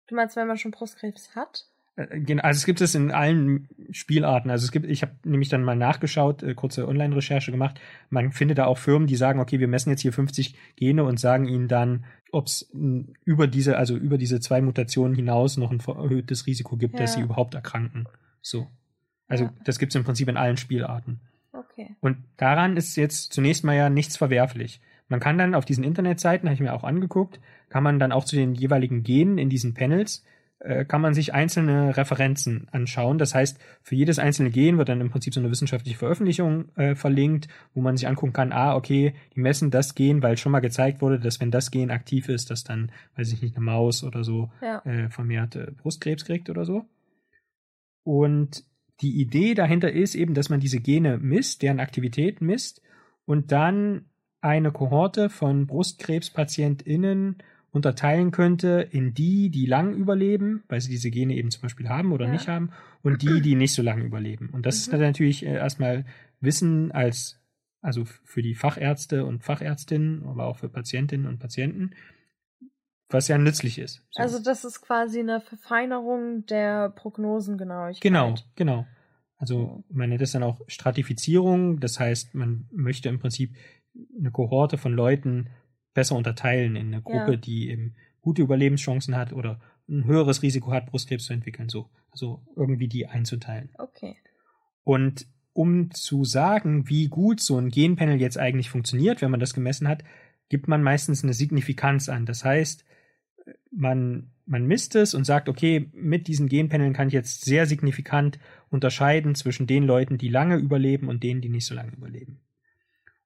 [0.07, 1.67] du meinst, wenn man schon Brustkrebs hat?
[1.97, 4.51] Äh, genau, Also es gibt es in allen Spielarten.
[4.51, 7.81] Also es gibt, ich habe nämlich dann mal nachgeschaut, äh, kurze Online-Recherche gemacht.
[8.11, 11.21] Man findet da auch Firmen, die sagen, okay, wir messen jetzt hier 50 Gene und
[11.21, 12.71] sagen ihnen dann, ob es
[13.25, 17.19] über diese, also über diese zwei Mutationen hinaus noch ein erhöhtes Risiko gibt, dass Ja.
[17.19, 18.07] sie überhaupt erkranken.
[18.41, 18.69] So.
[19.29, 19.53] Also Ja.
[19.65, 21.21] das gibt es im Prinzip in allen Spielarten.
[21.53, 21.95] Okay.
[22.01, 24.81] Und daran ist jetzt zunächst mal ja nichts verwerflich.
[25.09, 28.25] Man kann dann auf diesen Internetseiten, habe ich mir auch angeguckt, kann man dann auch
[28.25, 30.32] zu den jeweiligen Genen in diesen Panels, äh,
[30.85, 33.19] kann man sich einzelne Referenzen anschauen.
[33.19, 36.95] Das heißt, für jedes einzelne Gen wird dann im Prinzip so eine wissenschaftliche Veröffentlichung äh,
[36.95, 40.61] verlinkt, wo man sich angucken kann, ah, okay, die messen das Gen, weil schon mal
[40.61, 44.05] gezeigt wurde, dass wenn das Gen aktiv ist, dass dann, weiß ich nicht, eine Maus
[44.05, 44.79] oder so Ja.
[44.85, 46.85] äh, vermehrt äh, Brustkrebs kriegt oder so.
[48.05, 48.65] Und
[49.01, 52.83] die Idee dahinter ist eben, dass man diese Gene misst, deren Aktivität misst
[53.25, 54.07] und dann
[54.41, 57.37] eine Kohorte von BrustkrebspatientInnen
[57.73, 62.13] unterteilen könnte in die, die lang überleben, weil sie diese Gene eben zum Beispiel haben
[62.13, 62.33] oder Ja.
[62.33, 62.71] nicht haben,
[63.03, 64.51] und die, die nicht so lange überleben.
[64.53, 64.93] Und das ist Mhm.
[64.93, 66.05] dann natürlich äh, erstmal
[66.41, 67.41] Wissen als,
[67.81, 71.93] also für die Fachärzte und Fachärztinnen, aber auch für Patientinnen und Patienten,
[73.09, 74.03] was ja nützlich ist.
[74.11, 74.23] So.
[74.23, 78.03] Also das ist quasi eine Verfeinerung der Prognosengenauigkeit.
[78.03, 78.87] Genau, genau.
[79.39, 83.57] Also man nennt es dann auch Stratifizierung, das heißt, man möchte im Prinzip
[84.19, 85.49] eine Kohorte von Leuten
[85.95, 87.37] besser unterteilen in eine Gruppe, Ja.
[87.37, 91.91] die eben gute Überlebenschancen hat oder ein höheres Risiko hat, Brustkrebs zu entwickeln, so.
[92.11, 93.71] Also irgendwie die einzuteilen.
[93.79, 94.17] Okay.
[94.85, 99.55] Und um zu sagen, wie gut so ein Genpanel jetzt eigentlich funktioniert, wenn man das
[99.55, 100.03] gemessen hat,
[100.49, 102.27] gibt man meistens eine Signifikanz an.
[102.27, 102.85] Das heißt,
[103.71, 108.39] man, man misst es und sagt, okay, mit diesen Genpaneln kann ich jetzt sehr signifikant
[108.71, 112.41] unterscheiden zwischen den Leuten, die lange überleben und denen, die nicht so lange überleben.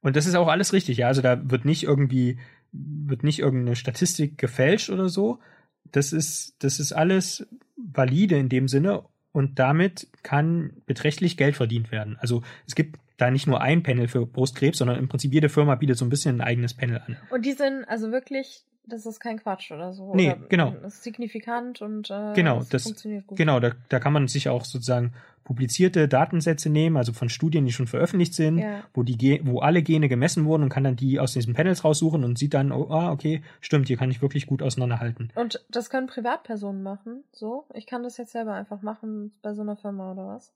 [0.01, 1.09] Und das ist auch alles richtig, ja.
[1.09, 2.39] Also da wird nicht irgendwie,
[2.73, 5.39] wird nicht irgendeine Statistik gefälscht oder so.
[5.93, 11.93] Das ist, das ist alles valide in dem Sinne und damit kann beträchtlich Geld verdient
[11.93, 12.17] werden.
[12.21, 15.75] Also es gibt da nicht nur ein Panel für Brustkrebs, sondern im Prinzip jede Firma
[15.75, 17.17] bietet so ein bisschen ein eigenes Panel an.
[17.31, 20.15] Und die sind also wirklich, das ist kein Quatsch oder so.
[20.15, 20.71] Nee, oder, genau.
[20.83, 23.37] Das ist signifikant und äh, Genau, es das- funktioniert gut.
[23.39, 25.13] Genau, da, da kann man sich auch sozusagen
[25.45, 28.83] publizierte Datensätze nehmen, also von Studien, die schon veröffentlicht sind, Ja.
[28.95, 32.25] wo die wo alle Gene gemessen wurden und kann dann die aus diesen Panels raussuchen
[32.25, 35.31] und sieht dann, oh, ah, okay, stimmt, hier kann ich wirklich gut auseinanderhalten.
[35.37, 37.65] Und das können Privatpersonen machen, so?
[37.75, 40.53] Ich kann das jetzt selber einfach machen bei so einer Firma oder was?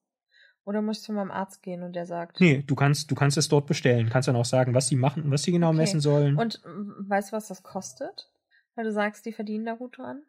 [0.64, 2.40] Oder muss ich zu meinem Arzt gehen und der sagt.
[2.40, 5.30] Nee, du kannst, du kannst es dort bestellen, kannst dann auch sagen, was sie machen,
[5.30, 5.78] was sie genau Okay.
[5.78, 6.36] messen sollen.
[6.36, 8.30] Und weißt du, was das kostet?
[8.74, 10.22] Weil du sagst, die verdienen da gut dran?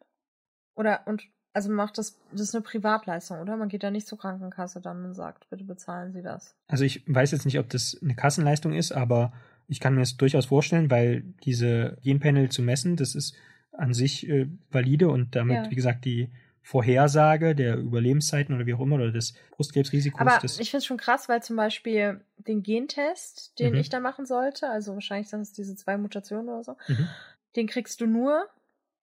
[0.76, 3.58] Oder, und, also macht das, das ist eine Privatleistung, oder?
[3.58, 6.56] Man geht da nicht zur Krankenkasse dann und sagt, bitte bezahlen Sie das.
[6.68, 9.34] Also ich weiß jetzt nicht, ob das eine Kassenleistung ist, aber
[9.68, 13.36] ich kann mir es durchaus vorstellen, weil diese Genpanel zu messen, das ist
[13.74, 15.70] an sich äh, valide und damit, Ja.
[15.72, 16.30] wie gesagt, die
[16.64, 20.20] Vorhersage der Überlebenszeiten oder wie auch immer oder des Brustkrebsrisikos.
[20.22, 23.80] Aber ich finde es schon krass, weil zum Beispiel den Gentest, den Mhm.
[23.80, 27.08] ich da machen sollte, also wahrscheinlich sind es diese zwei Mutationen oder so, Mhm.
[27.56, 28.48] den kriegst du nur,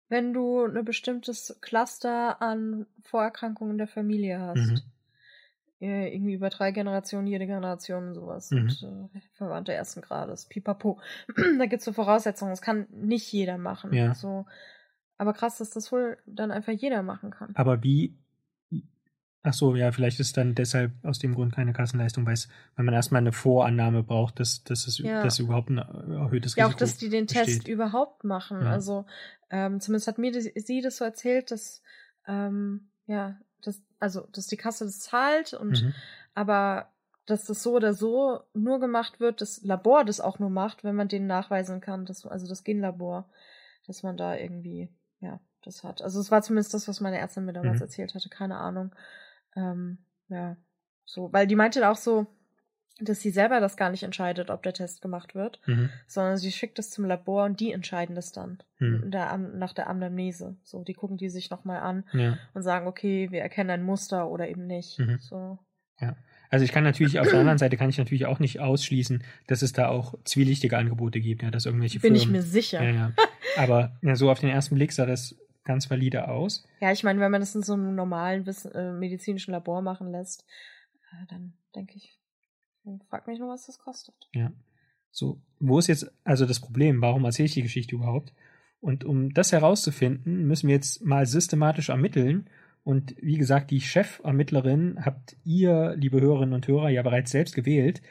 [0.09, 4.71] wenn du ein bestimmtes Cluster an Vorerkrankungen der Familie hast.
[4.71, 4.81] Mhm.
[5.81, 8.49] irgendwie über drei Generationen, jede Generation und sowas.
[8.49, 8.57] Mhm.
[8.61, 10.99] Und äh, Verwandte ersten Grades, pipapo.
[11.59, 13.93] da gibt's so Voraussetzungen, das kann nicht jeder machen.
[13.93, 14.15] Ja.
[14.15, 14.45] So.
[15.17, 17.51] Aber krass, dass das wohl dann einfach jeder machen kann.
[17.55, 18.17] Aber wie.
[19.47, 22.83] Ach so, ja, vielleicht ist dann deshalb aus dem Grund keine Kassenleistung, weil es- weil
[22.83, 25.21] man erstmal eine Vorannahme braucht, dass, dass es Ja.
[25.21, 27.45] dass überhaupt ein erhöhtes Ja, auch, Risiko dass die den besteht.
[27.45, 28.61] Test überhaupt machen.
[28.61, 28.71] Ja.
[28.71, 29.05] Also,
[29.51, 31.83] ähm, zumindest hat mir die, sie das so erzählt, dass,
[32.25, 35.93] ähm, ja, dass, also, dass die Kasse das zahlt und, Mhm.
[36.33, 36.91] aber,
[37.27, 40.95] dass das so oder so nur gemacht wird, das Labor das auch nur macht, wenn
[40.95, 43.29] man denen nachweisen kann, dass, also das Genlabor,
[43.85, 46.01] dass man da irgendwie, ja, das hat.
[46.01, 47.83] Also, es war zumindest das, was meine Ärztin mir damals Mhm.
[47.85, 48.93] erzählt hatte, keine Ahnung.
[49.55, 50.57] Ähm, ja,
[51.05, 52.27] so, weil die meinte auch so,
[52.99, 55.89] dass sie selber das gar nicht entscheidet, ob der Test gemacht wird, Mhm.
[56.07, 59.11] sondern sie schickt es zum Labor und die entscheiden das dann Mhm.
[59.11, 60.55] der, nach der Anamnese.
[60.63, 62.37] So, die gucken die sich nochmal an Ja.
[62.53, 64.97] und sagen, okay, wir erkennen ein Muster oder eben nicht.
[64.99, 65.17] Mhm.
[65.19, 65.59] So.
[66.55, 69.61] Also ich kann natürlich auf der anderen Seite kann ich natürlich auch nicht ausschließen, dass
[69.61, 72.81] es da auch zwielichtige Angebote gibt, ja, dass irgendwelche Bin ich Firmen, mir sicher.
[72.81, 73.11] Ja, ja.
[73.57, 76.65] Aber ja, so auf den ersten Blick sah das ganz valide aus.
[76.79, 80.45] Ja, ich meine, wenn man das in so einem normalen äh, medizinischen Labor machen lässt,
[81.11, 82.17] äh, dann denke ich,
[83.09, 84.15] frag mich nur, was das kostet.
[84.31, 84.53] Ja.
[85.11, 87.01] So, wo ist jetzt also das Problem?
[87.01, 88.31] Warum erzähle ich die Geschichte überhaupt?
[88.79, 92.49] Und um das herauszufinden, müssen wir jetzt mal systematisch ermitteln.
[92.85, 98.03] Und wie gesagt, die Chefermittlerin habt ihr, liebe Hörerinnen und Hörer, ja bereits selbst gewählt.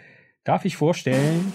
[0.43, 1.53] Darf ich vorstellen?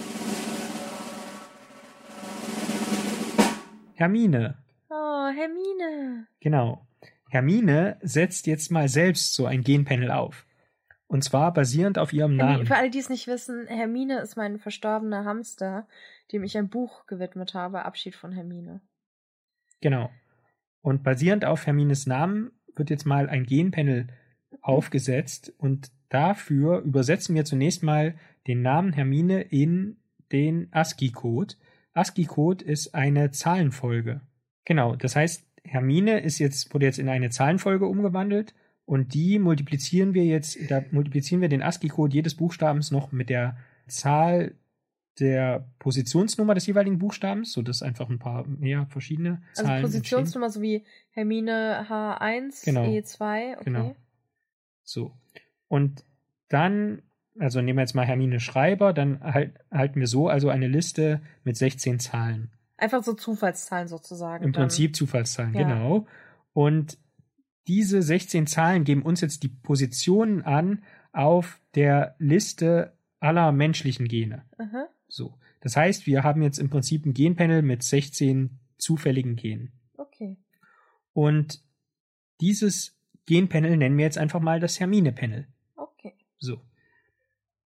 [3.96, 4.58] Hermine.
[4.90, 6.28] Oh, Hermine.
[6.40, 6.88] Genau.
[7.30, 10.46] Hermine setzt jetzt mal selbst so ein Genpanel auf.
[11.08, 12.68] Und zwar basierend auf ihrem Hermine, Namen.
[12.68, 15.90] für alle, die es nicht wissen, Hermine ist mein verstorbener Hamster,
[16.32, 18.80] dem ich ein Buch gewidmet habe, Abschied von Hermine.
[19.82, 20.10] Genau.
[20.82, 24.08] Und basierend auf Hermines Namen wird jetzt mal ein Genpanel
[24.62, 28.16] aufgesetzt und dafür übersetzen wir zunächst mal
[28.48, 29.98] den Namen Hermine in
[30.32, 31.56] den ASCII-Code.
[31.94, 34.22] ASCII-Code ist eine Zahlenfolge.
[34.66, 38.54] Genau, das heißt, Hermine ist jetzt, wurde jetzt in eine Zahlenfolge umgewandelt
[38.86, 43.58] und die multiplizieren wir jetzt, da multiplizieren wir den ASCII-Code jedes Buchstabens noch mit der
[43.88, 44.56] Zahl
[45.20, 49.82] der Positionsnummer des jeweiligen Buchstabens, sodass einfach ein paar mehr verschiedene Also Zahlen entstehen.
[49.82, 52.84] Positionsnummer sowie Hermine H1, Genau.
[52.84, 53.64] E2, okay.
[53.66, 53.96] Genau.
[54.84, 55.14] So.
[55.68, 56.04] Und
[56.48, 57.02] dann,
[57.38, 61.22] also nehmen wir jetzt mal Hermine Schreiber, dann halt, halten wir so also eine Liste
[61.44, 62.52] mit 16 Zahlen.
[62.78, 64.44] Einfach so Zufallszahlen sozusagen.
[64.46, 64.64] Im dann.
[64.64, 65.64] Prinzip Zufallszahlen, Ja.
[65.64, 66.08] genau.
[66.54, 66.98] Und
[67.68, 74.44] diese 16 Zahlen geben uns jetzt die Positionen an auf der Liste aller menschlichen Gene.
[74.58, 74.88] Aha.
[75.10, 75.38] So.
[75.60, 79.74] Das heißt, wir haben jetzt im Prinzip ein Genpanel mit 16 zufälligen Genen.
[79.98, 80.38] Okay.
[81.14, 81.62] Und
[82.40, 85.48] dieses Genpanel nennen wir jetzt einfach mal das Hermine-Panel.
[85.76, 86.14] Okay.
[86.38, 86.62] So.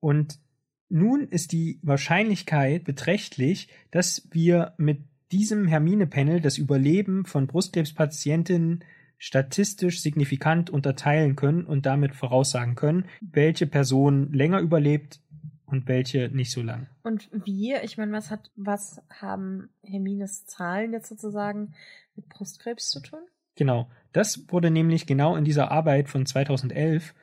[0.01, 0.41] Und
[0.89, 8.85] nun ist die Wahrscheinlichkeit beträchtlich, dass wir mit diesem Hermine-Panel das Überleben von Brustkrebspatientinnen
[9.19, 15.21] statistisch signifikant unterteilen können und damit voraussagen können, welche Person länger überlebt
[15.67, 16.89] und welche nicht so lang.
[17.03, 21.75] Und wir, ich meine, was hat, was haben Hermines Zahlen jetzt sozusagen
[22.15, 23.21] mit Brustkrebs zu tun?
[23.57, 23.91] Genau.
[24.13, 27.15] Das wurde nämlich genau in dieser Arbeit von 2011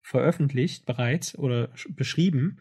[0.00, 2.58] veröffentlicht bereits oder sch- beschrieben.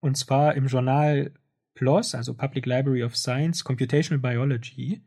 [0.00, 1.32] Und zwar im Journal
[1.74, 5.02] PLOS, also Public Library of Science, Computational Biology.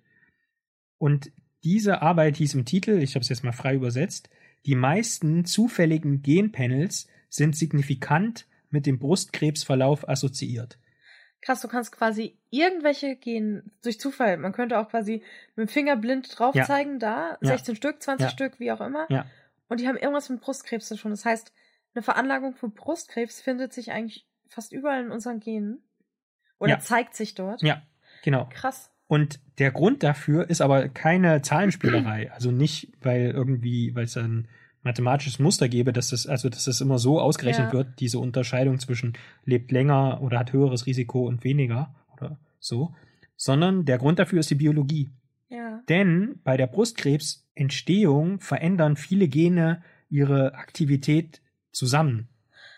[0.97, 1.31] Und
[1.63, 4.29] diese Arbeit hieß im Titel, ich habe es jetzt mal frei übersetzt,
[4.65, 10.77] die meisten zufälligen Genpanels sind signifikant mit dem Brustkrebsverlauf assoziiert.
[11.41, 14.37] Krass, du kannst quasi irgendwelche gehen durch Zufall.
[14.37, 15.23] Man könnte auch quasi
[15.55, 16.63] mit dem Finger blind drauf Ja.
[16.65, 17.49] zeigen, da, Ja.
[17.49, 18.29] 16 Stück, 20 Ja.
[18.31, 19.05] Stück, wie auch immer.
[19.09, 19.25] Ja.
[19.67, 21.11] Und die haben irgendwas mit Brustkrebs zu tun.
[21.11, 21.51] Das heißt,
[21.95, 25.83] eine Veranlagung für Brustkrebs findet sich eigentlich fast überall in unseren Genen.
[26.59, 26.79] Oder Ja.
[26.79, 27.61] zeigt sich dort.
[27.61, 27.81] Ja,
[28.23, 28.47] genau.
[28.53, 28.89] Krass.
[29.07, 32.31] Und der Grund dafür ist aber keine Zahlenspielerei.
[32.31, 34.47] Also nicht, weil irgendwie, weil es ein
[34.83, 37.73] mathematisches Muster gäbe, dass das, also dass das immer so ausgerechnet Ja.
[37.73, 39.13] wird, diese Unterscheidung zwischen
[39.45, 42.93] lebt länger oder hat höheres Risiko und weniger oder so,
[43.35, 45.09] sondern der Grund dafür ist die Biologie.
[45.49, 45.81] Ja.
[45.89, 51.41] Denn bei der Brustkrebsentstehung verändern viele Gene ihre Aktivität
[51.71, 52.27] zusammen.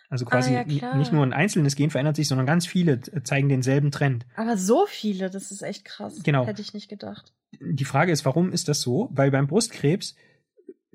[0.09, 3.49] Also quasi Ah, ja, nicht nur ein einzelnes Gen verändert sich, sondern ganz viele zeigen
[3.49, 4.25] denselben Trend.
[4.35, 6.21] Aber so viele, das ist echt krass.
[6.23, 6.45] Genau.
[6.45, 7.33] Hätte ich nicht gedacht.
[7.59, 9.09] die Frage ist, warum ist das so?
[9.11, 10.15] Weil beim Brustkrebs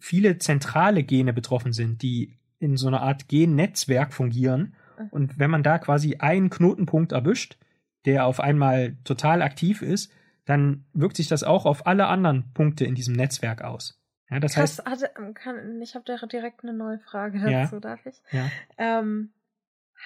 [0.01, 4.75] viele zentrale Gene betroffen sind, die in so einer Art Gennetzwerk fungieren.
[5.11, 7.57] Und wenn man da quasi einen Knotenpunkt erwischt,
[8.05, 10.13] der auf einmal total aktiv ist,
[10.45, 13.99] dann wirkt sich das auch auf alle anderen Punkte in diesem Netzwerk aus.
[14.31, 17.63] Ja, das Krass, heißt, hatte, kann, ich habe da direkt eine neue Frage Ja.
[17.63, 18.23] dazu, darf ich?
[18.31, 19.33] ja, Ähm,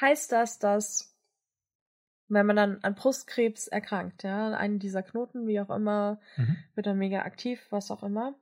[0.00, 1.14] heißt das, dass
[2.28, 6.56] wenn man dann an Brustkrebs erkrankt, ja, einen dieser Knoten, wie auch immer, mhm.
[6.74, 8.34] wird dann mega aktiv, was auch immer,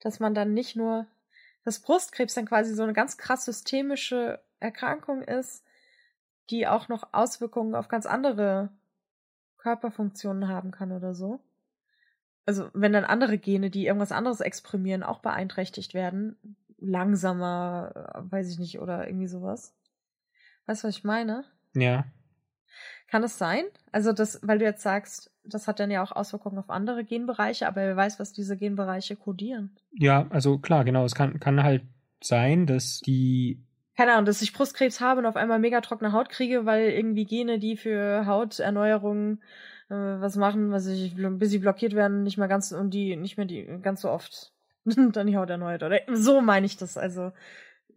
[0.00, 1.06] dass man dann nicht nur,
[1.64, 5.64] dass Brustkrebs dann quasi so eine ganz krass systemische Erkrankung ist,
[6.50, 8.70] die auch noch Auswirkungen auf ganz andere
[9.58, 11.40] Körperfunktionen haben kann oder so.
[12.46, 16.36] Also wenn dann andere Gene, die irgendwas anderes exprimieren, auch beeinträchtigt werden,
[16.78, 19.76] langsamer, weiß ich nicht, oder irgendwie sowas.
[20.66, 21.44] Weißt du, was ich meine?
[21.74, 22.04] ja,
[23.08, 23.64] Kann es sein?
[23.92, 27.66] Also das, weil du jetzt sagst, das hat dann ja auch Auswirkungen auf andere Genbereiche,
[27.66, 29.76] aber wer weiß, was diese Genbereiche kodieren.
[29.92, 31.82] ja, also klar, genau, es kann, kann halt
[32.22, 33.62] sein, dass die,
[33.96, 37.24] Keine Ahnung, dass ich Brustkrebs habe und auf einmal mega trockene Haut kriege, weil irgendwie
[37.26, 39.40] Gene, die für Hauterneuerung
[39.88, 43.36] äh, was machen, was ich, bis sie blockiert werden, nicht mehr ganz und die nicht
[43.36, 44.52] mehr die ganz so oft
[44.84, 45.82] dann die Haut erneuert.
[45.82, 46.96] Oder so meine ich das.
[46.96, 47.32] Also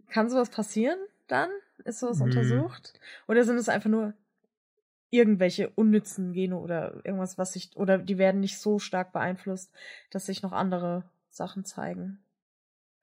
[0.10, 1.50] kann sowas passieren dann?
[1.86, 2.28] Ist sowas Hm.
[2.28, 3.00] untersucht?
[3.28, 4.14] Oder sind es einfach nur
[5.14, 9.72] irgendwelche unnützen Gene oder irgendwas, was sich, oder die werden nicht so stark beeinflusst,
[10.10, 12.24] dass sich noch andere Sachen zeigen?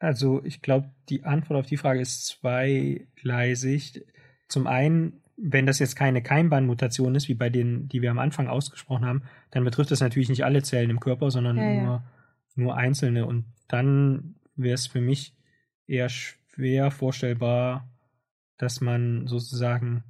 [0.01, 4.05] also ich glaube, die Antwort auf die Frage ist zweigleisig.
[4.49, 8.49] Zum einen, wenn das jetzt keine Keimbandmutation ist, wie bei denen, die wir am Anfang
[8.49, 11.83] ausgesprochen haben, dann betrifft das natürlich nicht alle Zellen im Körper, sondern Ja, ja.
[11.83, 12.03] nur,
[12.57, 13.27] nur einzelne.
[13.27, 15.35] Und dann wäre es für mich
[15.87, 17.87] eher schwer vorstellbar,
[18.57, 20.03] dass man sozusagen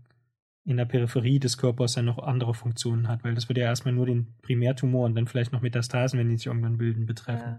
[0.64, 3.94] in der Peripherie des Körpers dann noch andere Funktionen hat, weil das würde ja erstmal
[3.94, 7.52] nur den Primärtumor und dann vielleicht noch Metastasen, wenn die sich irgendwann bilden, betreffen.
[7.52, 7.58] Ja.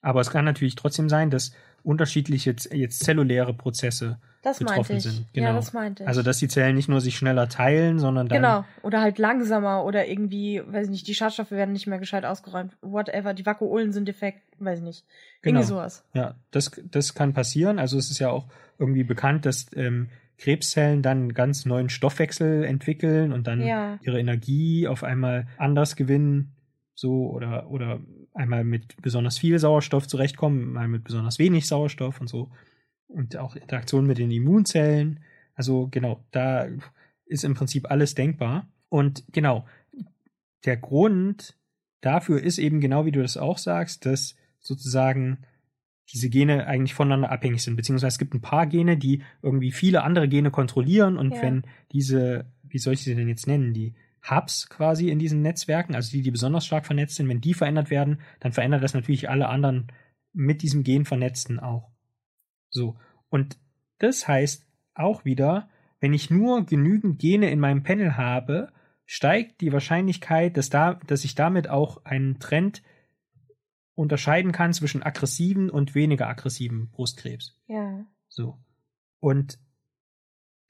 [0.00, 5.02] Aber es kann natürlich trotzdem sein, dass unterschiedliche jetzt zelluläre Prozesse Das meinte betroffen ich.
[5.04, 5.18] sind.
[5.32, 5.54] Ja, Genau.
[5.54, 6.08] das meinte ich.
[6.08, 8.36] Also, dass die Zellen nicht nur sich schneller teilen, sondern dann.
[8.42, 8.64] Genau.
[8.82, 12.76] Oder halt langsamer oder irgendwie, weiß ich nicht, die Schadstoffe werden nicht mehr gescheit ausgeräumt.
[12.82, 13.32] Whatever.
[13.34, 15.04] Die Vakuolen sind defekt, weiß ich nicht.
[15.42, 15.60] Genau.
[15.60, 16.04] Irgendwie sowas.
[16.14, 17.78] Ja, das, das kann passieren.
[17.78, 18.46] Also, es ist ja auch
[18.78, 23.98] irgendwie bekannt, dass ähm, Krebszellen dann einen ganz neuen Stoffwechsel entwickeln und dann Ja.
[24.02, 26.54] ihre Energie auf einmal anders gewinnen.
[26.94, 28.00] So, oder, oder
[28.34, 32.50] einmal mit besonders viel Sauerstoff zurechtkommen, mal mit besonders wenig Sauerstoff und so.
[33.08, 35.20] Und auch Interaktion mit den Immunzellen.
[35.54, 36.68] Also, genau, da
[37.26, 38.68] ist im Prinzip alles denkbar.
[38.88, 39.66] Und genau,
[40.64, 41.56] der Grund
[42.00, 45.38] dafür ist eben genau wie du das auch sagst, dass sozusagen
[46.12, 50.02] diese Gene eigentlich voneinander abhängig sind, beziehungsweise es gibt ein paar Gene, die irgendwie viele
[50.02, 51.42] andere Gene kontrollieren und Ja.
[51.42, 53.94] wenn diese, wie soll ich sie denn jetzt nennen, die
[54.28, 57.90] Hubs quasi in diesen Netzwerken, also die, die besonders stark vernetzt sind, wenn die verändert
[57.90, 59.92] werden, dann verändert das natürlich alle anderen
[60.32, 61.90] mit diesem Gen vernetzten auch.
[62.70, 62.96] So.
[63.28, 63.58] Und
[63.98, 65.68] das heißt auch wieder,
[66.00, 68.72] wenn ich nur genügend Gene in meinem Panel habe,
[69.04, 72.82] steigt die Wahrscheinlichkeit, dass, da, dass ich damit auch einen Trend
[73.98, 77.56] unterscheiden kann zwischen aggressiven und weniger aggressiven Brustkrebs.
[77.66, 78.06] Ja.
[78.28, 78.56] So.
[79.18, 79.58] Und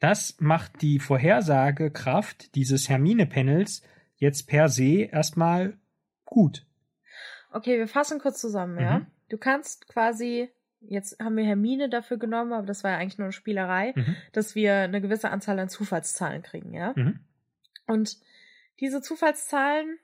[0.01, 3.83] das macht die Vorhersagekraft dieses Hermine-Panels
[4.17, 5.77] jetzt per se erstmal
[6.25, 6.65] gut.
[7.53, 9.01] Okay, wir fassen kurz zusammen, ja.
[9.01, 9.07] Mhm.
[9.29, 10.49] Du kannst quasi,
[10.81, 14.17] jetzt haben wir Hermine dafür genommen, aber das war ja eigentlich nur eine Spielerei, Mhm.
[14.33, 16.95] dass wir eine gewisse Anzahl an Zufallszahlen kriegen, ja.
[16.97, 17.21] Mhm.
[17.87, 18.17] Und
[18.81, 19.99] diese Zufallszahlen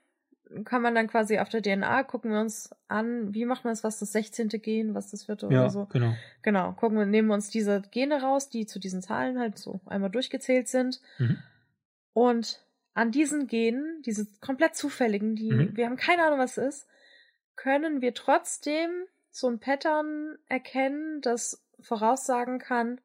[0.63, 3.83] kann man dann quasi auf der DNA gucken wir uns an, wie macht man das,
[3.83, 4.49] was das 16.
[4.49, 5.85] Gen, was das wird oder Ja, so.
[5.85, 6.13] genau.
[6.43, 9.79] Genau, gucken wir, nehmen wir uns diese Gene raus, die zu diesen Zahlen halt so
[9.85, 11.01] einmal durchgezählt sind.
[11.17, 11.37] Mhm.
[12.13, 12.61] Und
[12.93, 15.75] an diesen Genen, diese komplett zufälligen, die, Mhm.
[15.77, 16.87] wir haben keine Ahnung, was es ist,
[17.55, 18.89] können wir trotzdem
[19.31, 23.01] so ein Pattern erkennen, das voraussagen kann,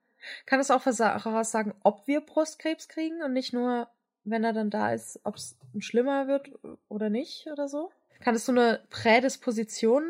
[0.47, 3.89] kann es auch voraussagen, ob wir Brustkrebs kriegen und nicht nur,
[4.25, 6.51] wenn er dann da ist, ob es schlimmer wird
[6.89, 7.91] oder nicht oder so?
[8.21, 10.03] Kann es so eine Prädisposition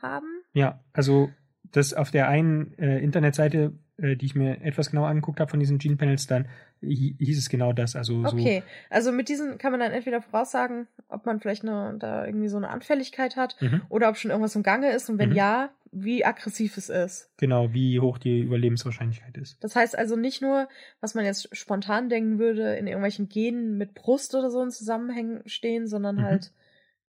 [0.00, 0.26] haben?
[0.54, 1.30] Ja, also
[1.72, 5.60] das auf der einen äh, Internetseite, äh, die ich mir etwas genauer angeguckt habe von
[5.60, 6.48] diesen Gene Panels, dann
[6.82, 7.96] hi- hieß es genau das.
[7.96, 11.96] Also so Okay, also mit diesen kann man dann entweder voraussagen, ob man vielleicht eine,
[11.98, 13.82] da irgendwie so eine Anfälligkeit hat mhm.
[13.88, 15.36] oder ob schon irgendwas im Gange ist und wenn Mhm.
[15.36, 17.30] ja, wie aggressiv es ist.
[17.36, 19.62] genau, wie hoch die Überlebenswahrscheinlichkeit ist.
[19.62, 20.68] Das heißt also nicht nur,
[21.00, 25.42] was man jetzt spontan denken würde, in irgendwelchen Genen mit Brust oder so in Zusammenhängen
[25.46, 26.22] stehen, sondern Mhm.
[26.22, 26.52] halt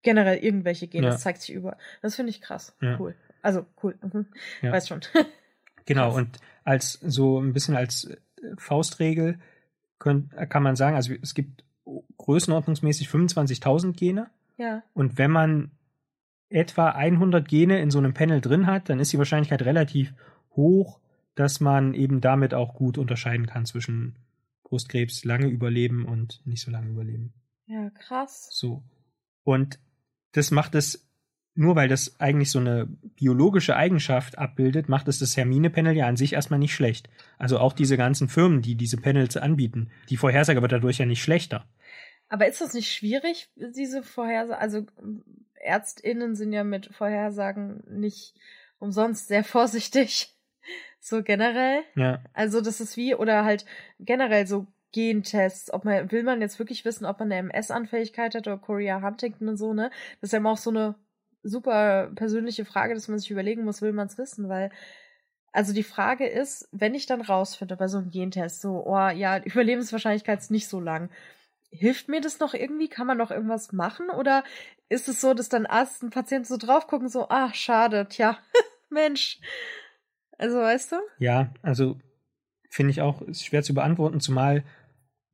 [0.02, 1.06] generell irgendwelche Gene.
[1.06, 1.12] Ja.
[1.12, 1.78] Das zeigt sich über.
[2.02, 2.76] Das finde ich krass.
[2.82, 2.98] Ja.
[3.00, 3.14] Cool.
[3.40, 3.94] Also cool.
[4.02, 4.26] Mhm.
[4.62, 4.72] Ja.
[4.72, 5.00] Weiß schon.
[5.86, 8.16] Genau, und als so ein bisschen als äh,
[8.56, 9.38] Faustregel
[9.98, 11.62] könnt, kann man sagen, also es gibt
[12.16, 14.82] größenordnungsmäßig 25.000 Gene ja.
[14.94, 15.70] und wenn man
[16.54, 20.14] etwa 100 Gene in so einem Panel drin hat, dann ist die Wahrscheinlichkeit relativ
[20.54, 21.00] hoch,
[21.34, 24.16] dass man eben damit auch gut unterscheiden kann zwischen
[24.62, 27.34] Brustkrebs lange überleben und nicht so lange überleben.
[27.66, 28.48] Ja, krass.
[28.50, 28.82] So.
[29.42, 29.78] Und
[30.32, 31.08] das macht es
[31.56, 36.16] nur weil das eigentlich so eine biologische Eigenschaft abbildet, macht es das Hermine-Panel ja an
[36.16, 37.08] sich erstmal nicht schlecht.
[37.38, 41.22] Also auch diese ganzen Firmen, die diese Panels anbieten, die Vorhersage wird dadurch ja nicht
[41.22, 41.64] schlechter.
[42.28, 44.60] Aber ist das nicht schwierig, diese Vorhersagen?
[44.60, 44.86] Also
[45.64, 48.34] ÄrztInnen sind ja mit Vorhersagen nicht
[48.78, 50.30] umsonst sehr vorsichtig.
[51.00, 51.82] So generell.
[51.96, 52.22] Ja.
[52.32, 53.66] Also das ist wie, oder halt
[53.98, 58.46] generell so Gentests, ob man, will man jetzt wirklich wissen, ob man eine MS-Anfähigkeit hat
[58.46, 59.90] oder Korea Huntington und so, ne?
[60.20, 60.94] Das ist ja immer auch so eine
[61.42, 64.70] super persönliche Frage, dass man sich überlegen muss, will man es wissen, weil
[65.54, 69.38] also die Frage ist, wenn ich dann rausfinde bei so einem Gentest, so, oh ja,
[69.38, 71.10] Überlebenswahrscheinlichkeit ist nicht so lang.
[71.74, 72.88] Hilft mir das noch irgendwie?
[72.88, 74.08] Kann man noch irgendwas machen?
[74.10, 74.44] Oder
[74.88, 78.38] ist es so, dass dann Arzt und Patient so drauf gucken, so, ach, schade, tja,
[78.90, 79.40] Mensch.
[80.38, 80.96] Also, weißt du?
[81.18, 81.98] Ja, also
[82.70, 84.64] finde ich auch ist schwer zu beantworten, zumal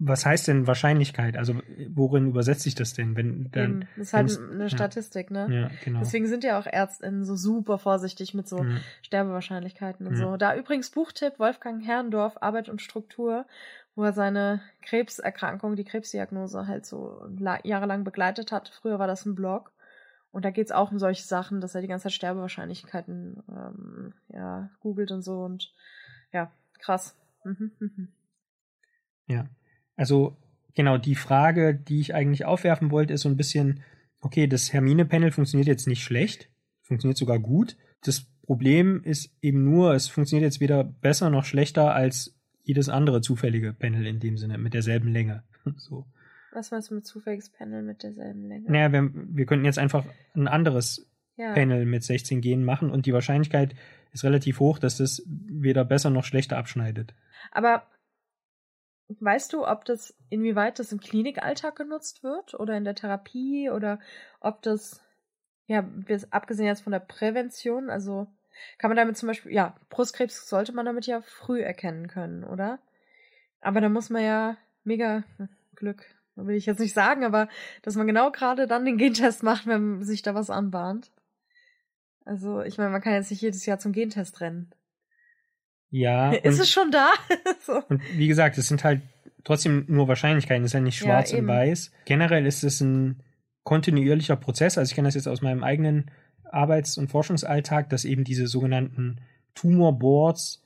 [0.03, 1.36] was heißt denn Wahrscheinlichkeit?
[1.36, 1.61] Also
[1.91, 3.16] worin übersetzt sich das denn?
[3.16, 3.84] Wenn dann.
[3.97, 5.55] Das ist halt eine Statistik, ja, ne?
[5.55, 6.01] Ja, genau.
[6.01, 8.80] Deswegen sind ja auch ÄrztInnen so super vorsichtig mit so Ja.
[9.03, 10.18] Sterbewahrscheinlichkeiten und Ja.
[10.18, 10.36] so.
[10.38, 13.45] Da übrigens Buchtipp Wolfgang Herrndorf, Arbeit und Struktur,
[13.95, 18.68] wo er seine Krebserkrankung, die Krebsdiagnose halt so la- jahrelang begleitet hat.
[18.80, 19.72] Früher war das ein Blog.
[20.32, 24.70] Und da geht's auch um solche Sachen, dass er die ganze Zeit Sterbewahrscheinlichkeiten ähm, ja,
[24.80, 25.72] googelt und so und
[26.32, 27.16] ja, krass.
[27.45, 28.09] Mhm, mhm.
[29.26, 29.47] Ja.
[29.97, 30.36] Also
[30.74, 33.82] genau die Frage, die ich eigentlich aufwerfen wollte, ist so ein bisschen,
[34.20, 36.49] okay, das Hermine-Panel funktioniert jetzt nicht schlecht,
[36.82, 37.76] funktioniert sogar gut.
[38.03, 43.20] Das Problem ist eben nur, es funktioniert jetzt weder besser noch schlechter als jedes andere
[43.20, 45.44] zufällige Panel in dem Sinne, mit derselben Länge.
[45.76, 46.06] So.
[46.52, 48.70] Was meinst du mit zufälliges Panel mit derselben Länge?
[48.70, 50.04] Naja, wir, wir könnten jetzt einfach
[50.34, 51.52] ein anderes ja.
[51.52, 53.74] Panel mit 16 Genen machen und die Wahrscheinlichkeit
[54.12, 57.14] ist relativ hoch, dass das weder besser noch schlechter abschneidet.
[57.52, 57.86] Aber
[59.18, 63.98] weißt du, ob das, inwieweit das im Klinikalltag genutzt wird oder in der Therapie oder
[64.40, 65.02] ob das,
[65.66, 65.88] ja,
[66.30, 68.26] abgesehen jetzt von der Prävention, also
[68.78, 72.78] kann man damit zum Beispiel, ja, Brustkrebs sollte man damit ja früh erkennen können, oder?
[73.61, 75.24] Aber da muss man ja mega
[75.76, 76.04] Glück,
[76.36, 77.48] will ich jetzt nicht sagen, aber
[77.82, 81.11] dass man genau gerade dann den Gentest macht, wenn sich da was anbahnt.
[82.24, 84.70] Also, ich meine, man kann jetzt nicht jedes Jahr zum Gentest rennen.
[85.90, 86.32] Ja.
[86.32, 87.11] Ist und- es schon da?
[87.61, 87.82] so.
[87.88, 89.02] Und wie gesagt, es sind halt
[89.44, 91.48] trotzdem nur Wahrscheinlichkeiten, es ist ja nicht Ja, schwarz und eben.
[91.48, 91.92] weiß.
[92.04, 93.22] Generell ist es ein
[93.64, 94.78] kontinuierlicher Prozess.
[94.78, 96.11] Also ich kenne das jetzt aus meinem eigenen
[96.53, 99.20] Arbeits- und Forschungsalltag, dass eben diese sogenannten
[99.55, 100.62] Tumorboards,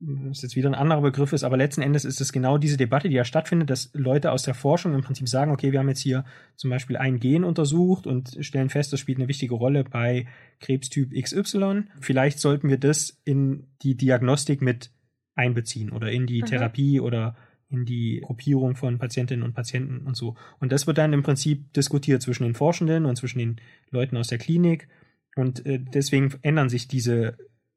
[0.00, 3.08] was jetzt wieder ein anderer Begriff ist, aber letzten Endes ist es genau diese Debatte,
[3.08, 6.00] die ja stattfindet, dass Leute aus der Forschung im Prinzip sagen, okay, wir haben jetzt
[6.00, 6.24] hier
[6.56, 10.26] zum Beispiel ein Gen untersucht und stellen fest, das spielt eine wichtige Rolle bei
[10.60, 11.84] Krebstyp XY.
[12.00, 14.90] Vielleicht sollten wir das in die Diagnostik mit
[15.36, 16.46] einbeziehen oder in die Mhm.
[16.46, 17.36] Therapie oder
[17.70, 20.36] in die Gruppierung von Patientinnen und Patienten und so.
[20.60, 23.56] Und das wird dann im Prinzip diskutiert zwischen den Forschenden und zwischen den
[23.90, 24.88] Leuten aus der Klinik.
[25.36, 27.36] Und äh, deswegen ändern sich diese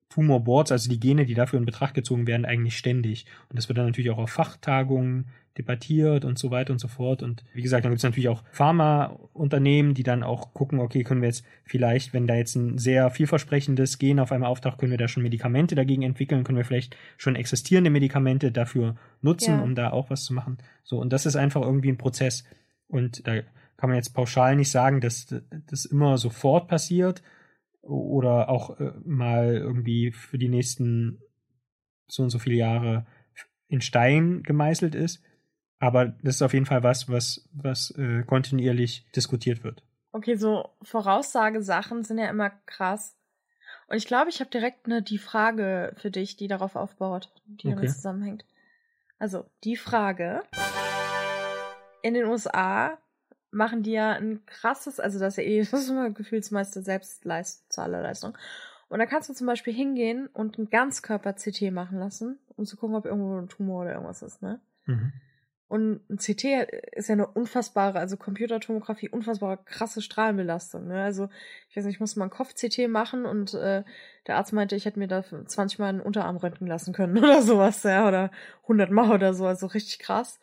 [0.10, 3.26] Tumorboards, also die Gene, die dafür in Betracht gezogen werden, eigentlich ständig.
[3.49, 5.28] Und das wird dann natürlich auch auf Fachtagungen
[5.58, 7.24] debattiert und so weiter und so fort.
[7.24, 11.22] Und wie gesagt, dann gibt es natürlich auch Pharmaunternehmen, die dann auch gucken, okay, können
[11.22, 14.97] wir jetzt vielleicht, wenn da jetzt ein sehr vielversprechendes Gen auf einmal auftaucht, können wir
[14.99, 19.62] da schon Medikamente dagegen entwickeln, können wir vielleicht schon existierende Medikamente dafür nutzen, Ja.
[19.62, 20.58] um da auch was zu machen.
[20.84, 22.43] So, und das ist einfach irgendwie ein Prozess.
[22.88, 23.41] Und da
[23.78, 25.28] kann man jetzt pauschal nicht sagen, dass
[25.70, 27.22] das immer sofort passiert
[27.88, 31.21] oder auch äh, mal irgendwie für die nächsten
[32.07, 33.05] so und so viele Jahre
[33.67, 35.21] in Stein gemeißelt ist.
[35.79, 39.83] Aber das ist auf jeden Fall was, was, was äh, kontinuierlich diskutiert wird.
[40.11, 43.15] Okay, so Voraussagesachen sind ja immer krass.
[43.88, 47.69] Und ich glaube, ich habe direkt eine die Frage für dich, die darauf aufbaut, die
[47.69, 47.93] damit Okay.
[47.93, 48.45] zusammenhängt.
[49.19, 50.41] Also, die Frage.
[52.01, 52.97] In den USA
[53.58, 58.38] machen die ja ein krasses, also das ist ja eh, das ist immer gefühlsmeiste Selbstzahlerleistung.
[58.89, 62.95] Und da kannst du zum Beispiel hingehen und ein Ganzkörper-CT machen lassen, um zu gucken,
[62.95, 64.62] ob irgendwo ein Tumor oder irgendwas ist, ne?
[64.86, 65.12] Mhm.
[65.70, 66.45] Und ein CT
[66.93, 70.88] ist ja eine unfassbare, also Computertomographie, unfassbare krasse Strahlenbelastung.
[70.88, 71.03] Ne?
[71.03, 71.28] Also
[71.70, 73.84] ich weiß nicht, ich musste mal ein Kopf-CT machen und äh,
[74.28, 77.41] der Arzt meinte, ich hätte mir da 20 Mal einen Unterarm röntgen lassen können oder
[77.41, 78.32] sowas, ja, oder
[78.64, 80.39] 100 Mal oder so, also richtig krass.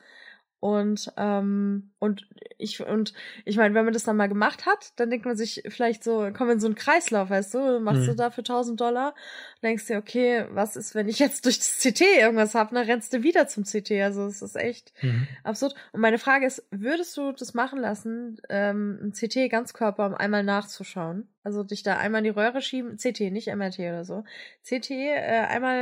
[0.65, 3.13] Und ähm, und ich und
[3.45, 6.31] ich meine, wenn man das dann mal gemacht hat, dann denkt man sich vielleicht so,
[6.35, 8.17] komm in so einen Kreislauf, weißt du, machst du Mhm.
[8.17, 9.15] da für 1000 Dollar,
[9.63, 13.13] denkst dir, okay, was ist, wenn ich jetzt durch das CT irgendwas hab, dann rennst
[13.13, 13.91] du wieder zum CT.
[14.03, 15.29] Also es ist echt Mhm.
[15.43, 15.75] absurd.
[15.93, 20.45] Und meine Frage ist, würdest du das machen lassen, ähm, ein CT Ganzkörper, um einmal
[20.45, 21.29] nachzuschauen?
[21.43, 24.25] Also dich da einmal in die Röhre schieben, CT, nicht MRT oder so.
[24.63, 25.77] CT, äh, einmal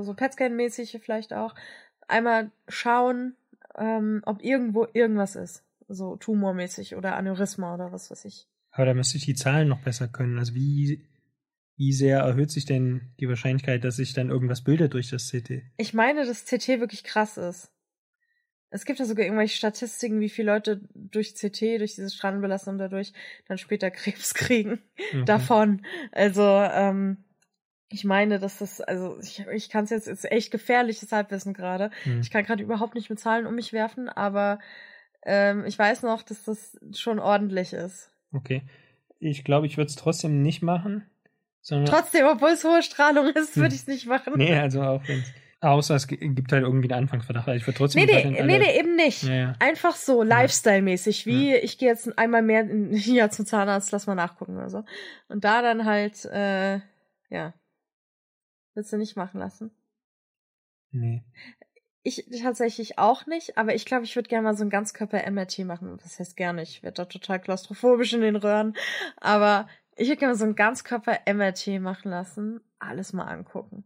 [0.00, 1.54] äh, so PET-Scan-mäßig vielleicht auch,
[2.08, 3.36] einmal schauen,
[3.76, 5.64] ähm, ob irgendwo irgendwas ist.
[5.88, 8.48] So tumormäßig oder Aneurysma oder was weiß ich.
[8.70, 10.38] Aber da müsste ich die Zahlen noch besser können.
[10.38, 11.06] Also wie,
[11.76, 15.62] wie sehr erhöht sich denn die Wahrscheinlichkeit, dass sich dann irgendwas bildet durch das CT?
[15.76, 17.70] Ich meine, dass CT wirklich krass ist.
[18.70, 23.12] Es gibt ja sogar irgendwelche Statistiken, wie viele Leute durch CT, durch diese Strahlenbelastung dadurch
[23.46, 24.80] dann später Krebs kriegen
[25.12, 25.26] mhm.
[25.26, 25.84] davon.
[26.10, 27.24] Also, ähm,
[27.92, 31.90] ich meine, dass das, also ich, ich kann es jetzt, ist echt gefährliches Halbwissen gerade.
[32.04, 32.20] Mhm.
[32.20, 34.58] Ich kann gerade überhaupt nicht mit Zahlen um mich werfen, aber
[35.24, 38.10] ähm, ich weiß noch, dass das schon ordentlich ist.
[38.32, 38.62] Okay.
[39.18, 41.06] Ich glaube, ich würde es trotzdem nicht machen.
[41.64, 43.74] Trotzdem, obwohl es hohe Strahlung ist, würde hm.
[43.74, 44.32] ich es nicht machen.
[44.36, 45.22] Nee, also auch wenn
[45.62, 47.46] Außer es gibt halt irgendwie einen Anfangsverdacht.
[47.50, 48.04] Ich würde trotzdem.
[48.04, 49.22] Nee, nee, nee, nee, eben nicht.
[49.22, 49.52] Ja, ja.
[49.60, 51.58] Einfach so, Lifestyle-mäßig, wie ja.
[51.62, 54.82] ich gehe jetzt einmal mehr in, ja, zum Zahnarzt, lass mal nachgucken oder so.
[55.28, 56.80] Und da dann halt, äh,
[57.30, 57.54] ja.
[58.74, 59.70] Willst du nicht machen lassen?
[60.90, 61.24] Nee.
[62.04, 65.98] Ich tatsächlich auch nicht, aber ich glaube, ich würde gerne mal so ein Ganzkörper-MRT machen.
[66.02, 68.74] Das heißt gerne, ich werde da total klaustrophobisch in den Röhren.
[69.18, 72.60] Aber ich würde gerne mal so ein Ganzkörper-MRT machen lassen.
[72.80, 73.84] Alles mal angucken.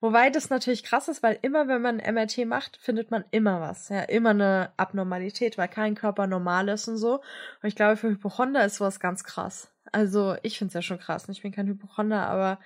[0.00, 3.60] Wobei das natürlich krass ist, weil immer wenn man ein MRT macht, findet man immer
[3.60, 3.88] was.
[3.88, 7.14] Ja, immer eine Abnormalität, weil kein Körper normal ist und so.
[7.14, 9.72] Und ich glaube, für Hypochonder ist sowas ganz krass.
[9.90, 11.28] Also ich finde es ja schon krass.
[11.28, 12.60] Ich bin kein Hypochonder, aber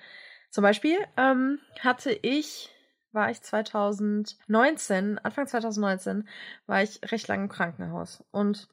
[0.53, 2.69] zum Beispiel ähm, hatte ich,
[3.11, 6.27] war ich 2019, Anfang 2019,
[6.67, 8.23] war ich recht lange im Krankenhaus.
[8.29, 8.69] Und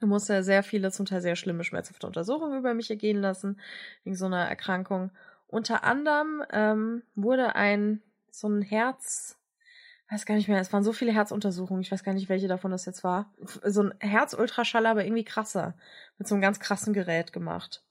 [0.00, 3.60] musste sehr viele, zum Teil sehr schlimme, schmerzhafte Untersuchungen über mich ergehen lassen,
[4.02, 5.12] wegen so einer Erkrankung.
[5.46, 8.02] Unter anderem ähm, wurde ein
[8.32, 9.38] so ein Herz,
[10.10, 12.72] weiß gar nicht mehr, es waren so viele Herzuntersuchungen, ich weiß gar nicht, welche davon
[12.72, 13.32] das jetzt war.
[13.62, 15.76] So ein Herzultraschall, aber irgendwie krasser,
[16.18, 17.85] mit so einem ganz krassen Gerät gemacht.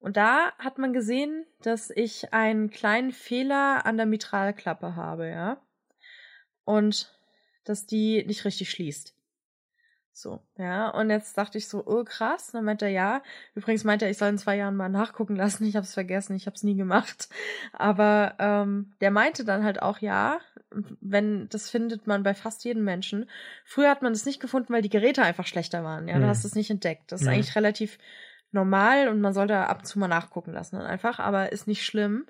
[0.00, 5.60] Und da hat man gesehen, dass ich einen kleinen Fehler an der Mitralklappe habe, ja.
[6.64, 7.18] Und
[7.64, 9.14] dass die nicht richtig schließt.
[10.18, 10.88] So, ja.
[10.88, 12.50] Und jetzt dachte ich so, oh krass.
[12.50, 13.22] Dann meinte er, ja.
[13.54, 15.64] Übrigens meinte er, ich soll in zwei Jahren mal nachgucken lassen.
[15.64, 17.28] Ich habe es vergessen, ich habe es nie gemacht.
[17.72, 20.40] Aber ähm, der meinte dann halt auch, ja,
[21.00, 23.30] wenn, das findet man bei fast jedem Menschen.
[23.64, 26.08] Früher hat man das nicht gefunden, weil die Geräte einfach schlechter waren.
[26.08, 26.22] Ja, mhm.
[26.22, 27.12] du hast es nicht entdeckt.
[27.12, 27.34] Das ist mhm.
[27.34, 27.98] eigentlich relativ
[28.52, 30.76] normal und man sollte ab und zu mal nachgucken lassen.
[30.76, 32.26] Einfach, aber ist nicht schlimm.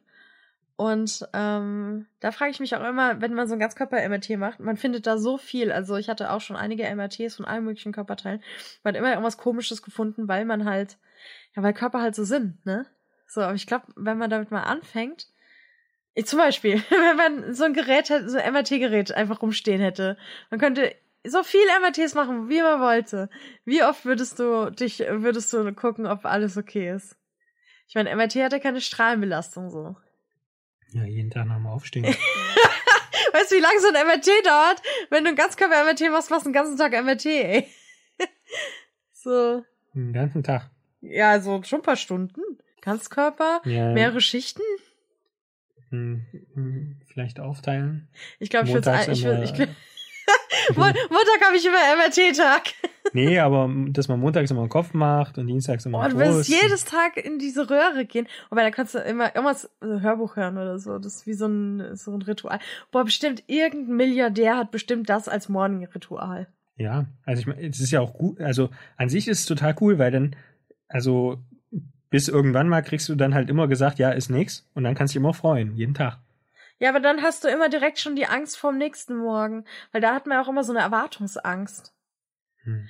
[0.76, 4.76] Und ähm, da frage ich mich auch immer, wenn man so ein Ganzkörper-MRT macht, man
[4.76, 5.72] findet da so viel.
[5.72, 8.42] Also ich hatte auch schon einige MRTs von allen möglichen Körperteilen.
[8.84, 10.96] Man hat immer irgendwas Komisches gefunden, weil man halt,
[11.56, 12.86] ja, weil Körper halt so sind, ne?
[13.26, 15.26] So, aber ich glaube, wenn man damit mal anfängt,
[16.14, 20.16] ich, zum Beispiel, wenn man so ein Gerät hätte, so ein MRT-Gerät einfach rumstehen hätte,
[20.50, 20.94] man könnte
[21.24, 23.28] so viel MRTs machen, wie man wollte.
[23.64, 27.16] Wie oft würdest du dich, würdest du gucken, ob alles okay ist?
[27.88, 29.96] Ich meine, MRT hat ja keine Strahlenbelastung so.
[30.92, 32.04] Ja, jeden Tag nochmal aufstehen.
[33.32, 34.82] weißt du, wie lange so ein MRT dauert?
[35.10, 37.68] Wenn du ein Ganzkörper-MRT machst, machst du den ganzen Tag MRT, ey.
[39.12, 39.64] so.
[39.94, 40.70] Den ganzen Tag.
[41.00, 42.40] Ja, so schon ein paar Stunden.
[42.80, 43.92] Ganzkörper, ja.
[43.92, 44.62] mehrere Schichten.
[45.90, 48.08] Hm, hm, vielleicht aufteilen.
[48.38, 49.68] Ich glaube, ich würde ich, würd, ich,
[50.76, 52.74] Montag habe ich immer MRT-Tag.
[53.12, 56.48] nee, aber dass man montags immer einen Kopf macht und dienstags immer oh, Du willst
[56.48, 58.26] jedes Tag in diese Röhre gehen.
[58.50, 60.98] Aber da kannst du immer irgendwas also Hörbuch hören oder so.
[60.98, 62.58] Das ist wie so ein, so ein Ritual.
[62.90, 66.48] Boah, bestimmt irgendein Milliardär hat bestimmt das als Morning-Ritual.
[66.76, 69.74] Ja, also ich meine, es ist ja auch gut, also an sich ist es total
[69.80, 70.36] cool, weil dann,
[70.88, 71.38] also
[72.08, 75.12] bis irgendwann mal kriegst du dann halt immer gesagt, ja, ist nix und dann kannst
[75.12, 76.18] du dich immer freuen, jeden Tag.
[76.79, 80.14] Ja, aber dann hast du immer direkt schon die Angst vorm nächsten Morgen, weil da
[80.14, 81.93] hat man auch immer so eine Erwartungsangst.
[82.62, 82.89] Hm.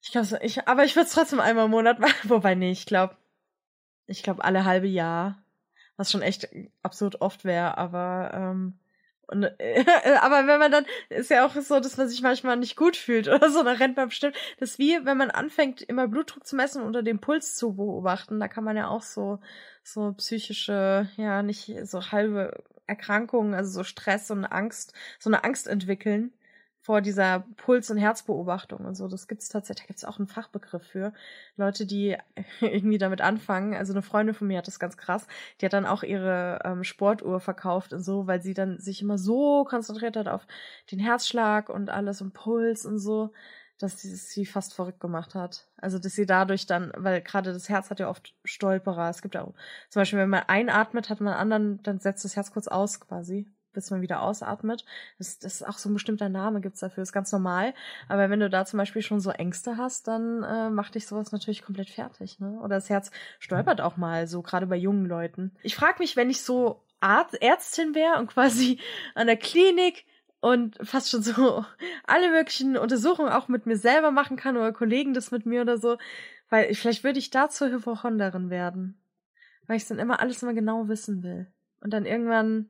[0.00, 2.86] Ich glaube, ich, aber ich würde es trotzdem einmal im Monat machen, wobei nee, ich
[2.86, 3.16] glaube,
[4.06, 5.44] ich glaube alle halbe Jahr,
[5.96, 6.48] was schon echt
[6.82, 8.78] absurd oft wäre, aber ähm,
[9.26, 9.84] und, äh,
[10.22, 13.28] aber wenn man dann, ist ja auch so, dass man sich manchmal nicht gut fühlt
[13.28, 14.34] oder so, dann rennt man bestimmt.
[14.58, 18.40] Das ist wie, wenn man anfängt, immer Blutdruck zu messen oder den Puls zu beobachten,
[18.40, 19.38] da kann man ja auch so,
[19.82, 25.68] so psychische, ja, nicht so halbe Erkrankungen, also so Stress und Angst, so eine Angst
[25.68, 26.32] entwickeln
[26.80, 29.08] vor dieser Puls- und Herzbeobachtung und so.
[29.08, 31.12] Das gibt's tatsächlich, da gibt's auch einen Fachbegriff für.
[31.56, 32.16] Leute, die
[32.60, 33.74] irgendwie damit anfangen.
[33.74, 35.26] Also eine Freundin von mir hat das ganz krass.
[35.60, 39.18] Die hat dann auch ihre ähm, Sportuhr verkauft und so, weil sie dann sich immer
[39.18, 40.46] so konzentriert hat auf
[40.90, 43.32] den Herzschlag und alles und Puls und so
[43.78, 45.68] dass sie sie fast verrückt gemacht hat.
[45.76, 49.08] Also, dass sie dadurch dann, weil gerade das Herz hat ja oft Stolperer.
[49.08, 49.54] Es gibt ja auch,
[49.88, 53.46] zum Beispiel, wenn man einatmet, hat man anderen, dann setzt das Herz kurz aus quasi,
[53.72, 54.84] bis man wieder ausatmet.
[55.18, 57.72] Das, das ist auch so ein bestimmter Name gibt's dafür, ist ganz normal.
[58.08, 61.30] Aber wenn du da zum Beispiel schon so Ängste hast, dann äh, macht dich sowas
[61.30, 62.58] natürlich komplett fertig, ne?
[62.60, 65.54] Oder das Herz stolpert auch mal, so gerade bei jungen Leuten.
[65.62, 68.80] Ich frage mich, wenn ich so Arzt, Ärztin wäre und quasi
[69.14, 70.04] an der Klinik
[70.40, 71.64] und fast schon so
[72.04, 75.78] alle möglichen Untersuchungen auch mit mir selber machen kann oder Kollegen das mit mir oder
[75.78, 75.98] so,
[76.48, 79.00] Weil vielleicht würde ich da zur Hypochonderin werden.
[79.66, 81.52] Weil ich dann immer alles immer genau wissen will.
[81.80, 82.68] Und dann irgendwann,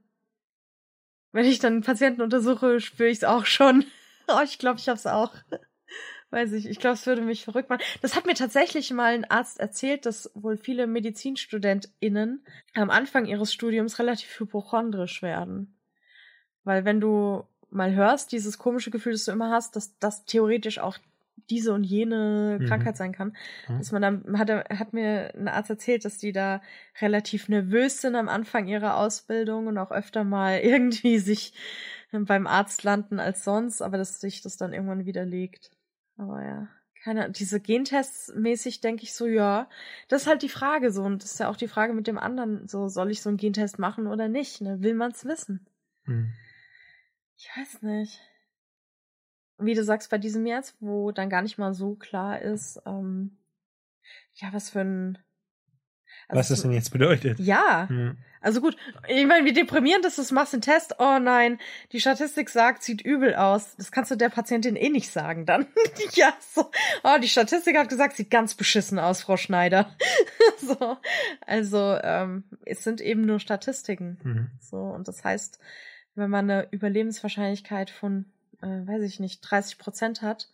[1.32, 3.84] wenn ich dann Patienten untersuche, spüre ich es auch schon.
[4.28, 5.34] oh, ich glaube, ich hab's auch.
[6.30, 7.80] Weiß ich, ich glaube, es würde mich verrückt machen.
[8.02, 12.44] Das hat mir tatsächlich mal ein Arzt erzählt, dass wohl viele MedizinstudentInnen
[12.74, 15.78] am Anfang ihres Studiums relativ hypochondrisch werden.
[16.64, 20.78] Weil wenn du mal hörst, dieses komische Gefühl, das du immer hast, dass das theoretisch
[20.78, 20.98] auch
[21.50, 22.66] diese und jene mhm.
[22.66, 23.36] Krankheit sein kann.
[23.68, 23.78] Mhm.
[23.78, 26.60] Dass man dann hat, hat mir ein Arzt erzählt, dass die da
[27.00, 31.52] relativ nervös sind am Anfang ihrer Ausbildung und auch öfter mal irgendwie sich
[32.10, 35.70] beim Arzt landen als sonst, aber dass sich das dann irgendwann widerlegt.
[36.16, 36.68] Aber ja,
[37.02, 39.68] keine, diese Gentests mäßig denke ich so, ja,
[40.08, 42.18] das ist halt die Frage so und das ist ja auch die Frage mit dem
[42.18, 44.82] anderen, so soll ich so einen Gentest machen oder nicht, ne?
[44.82, 45.66] Will man's wissen?
[46.04, 46.32] Mhm.
[47.38, 48.20] Ich weiß nicht
[49.58, 53.36] wie du sagst, bei diesem jetzt, wo dann gar nicht mal so klar ist, ähm,
[54.34, 55.18] ja, was für ein.
[56.28, 57.38] Also was das denn jetzt bedeutet.
[57.38, 57.88] Ja.
[57.88, 58.16] Hm.
[58.40, 58.76] Also gut,
[59.08, 61.58] ich meine, wie deprimierend ist das, machst den Test, oh nein,
[61.90, 63.74] die Statistik sagt, sieht übel aus.
[63.76, 65.66] Das kannst du der Patientin eh nicht sagen dann.
[66.12, 66.70] ja, so,
[67.02, 69.96] oh, die Statistik hat gesagt, sieht ganz beschissen aus, Frau Schneider.
[70.58, 70.98] so,
[71.46, 74.18] also, ähm, es sind eben nur Statistiken.
[74.22, 74.50] Mhm.
[74.60, 75.58] So, und das heißt,
[76.18, 78.26] wenn man eine Überlebenswahrscheinlichkeit von
[78.60, 80.48] äh, weiß ich nicht, 30 Prozent hat,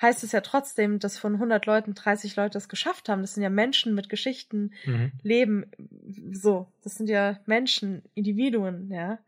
[0.00, 3.22] heißt es ja trotzdem, dass von 100 Leuten 30 Leute es geschafft haben.
[3.22, 5.12] Das sind ja Menschen mit Geschichten, mhm.
[5.22, 5.70] Leben,
[6.32, 6.66] so.
[6.82, 9.18] Das sind ja Menschen, Individuen, ja.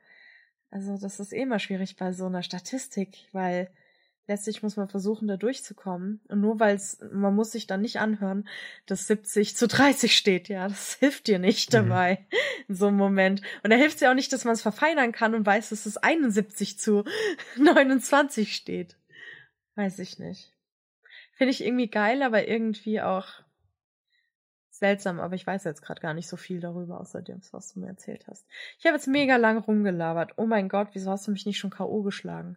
[0.71, 3.71] Also das ist eh mal schwierig bei so einer Statistik, weil
[4.27, 6.21] letztlich muss man versuchen, da durchzukommen.
[6.29, 8.49] Und nur weil es, man muss sich dann nicht anhören,
[8.87, 11.77] dass 70 zu 30 steht, ja, das hilft dir nicht mhm.
[11.77, 12.27] dabei
[12.69, 13.43] in so einem Moment.
[13.63, 15.87] Und da hilft es ja auch nicht, dass man es verfeinern kann und weiß, dass
[15.87, 17.05] es 71 zu
[17.57, 18.97] 29 steht.
[19.75, 20.53] Weiß ich nicht.
[21.33, 23.27] Finde ich irgendwie geil, aber irgendwie auch
[24.71, 27.81] seltsam, aber ich weiß jetzt gerade gar nicht so viel darüber, außer dem, was du
[27.81, 28.47] mir erzählt hast.
[28.79, 30.33] Ich habe jetzt mega lang rumgelabert.
[30.37, 32.03] Oh mein Gott, wieso hast du mich nicht schon K.O.
[32.03, 32.57] geschlagen?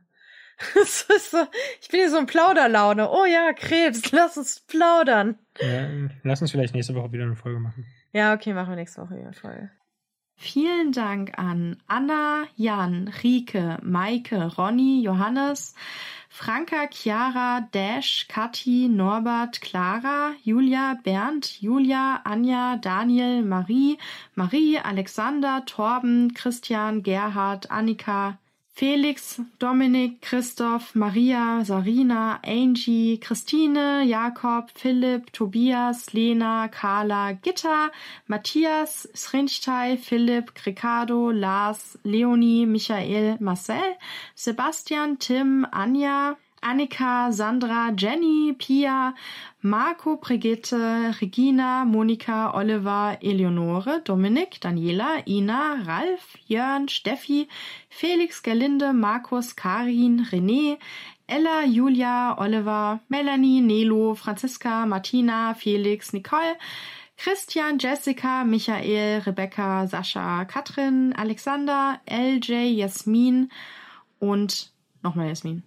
[0.85, 1.47] so,
[1.81, 3.09] ich bin hier so in Plauderlaune.
[3.09, 5.37] Oh ja, Krebs, lass uns plaudern.
[5.61, 5.87] Ja,
[6.23, 7.85] lass uns vielleicht nächste Woche wieder eine Folge machen.
[8.13, 9.71] Ja, okay, machen wir nächste Woche wieder eine Folge.
[10.39, 15.73] Vielen Dank an Anna, Jan, Rike, Maike, Ronny, Johannes,
[16.29, 23.97] Franka, Chiara, Dash, Kathi, Norbert, Clara, Julia, Bernd, Julia, Anja, Daniel, Marie,
[24.35, 28.37] Marie, Alexander, Torben, Christian, Gerhard, Annika,
[28.77, 37.89] Felix, Dominik, Christoph, Maria, Sarina, Angie, Christine, Jakob, Philipp, Tobias, Lena, Carla, Gitta,
[38.27, 43.95] Matthias, Srinchtei, Philipp, Ricardo, Lars, Leonie, Michael, Marcel,
[44.35, 49.13] Sebastian, Tim, Anja, Annika, Sandra, Jenny, Pia,
[49.61, 57.47] Marco, Brigitte, Regina, Monika, Oliver, Eleonore, Dominik, Daniela, Ina, Ralf, Jörn, Steffi,
[57.89, 60.77] Felix, Gerlinde, Markus, Karin, René,
[61.27, 66.55] Ella, Julia, Oliver, Melanie, Nelo, Franziska, Martina, Felix, Nicole,
[67.17, 73.49] Christian, Jessica, Michael, Rebecca, Sascha, Katrin, Alexander, LJ, Jasmin
[74.19, 74.69] und
[75.03, 75.63] nochmal Jasmin.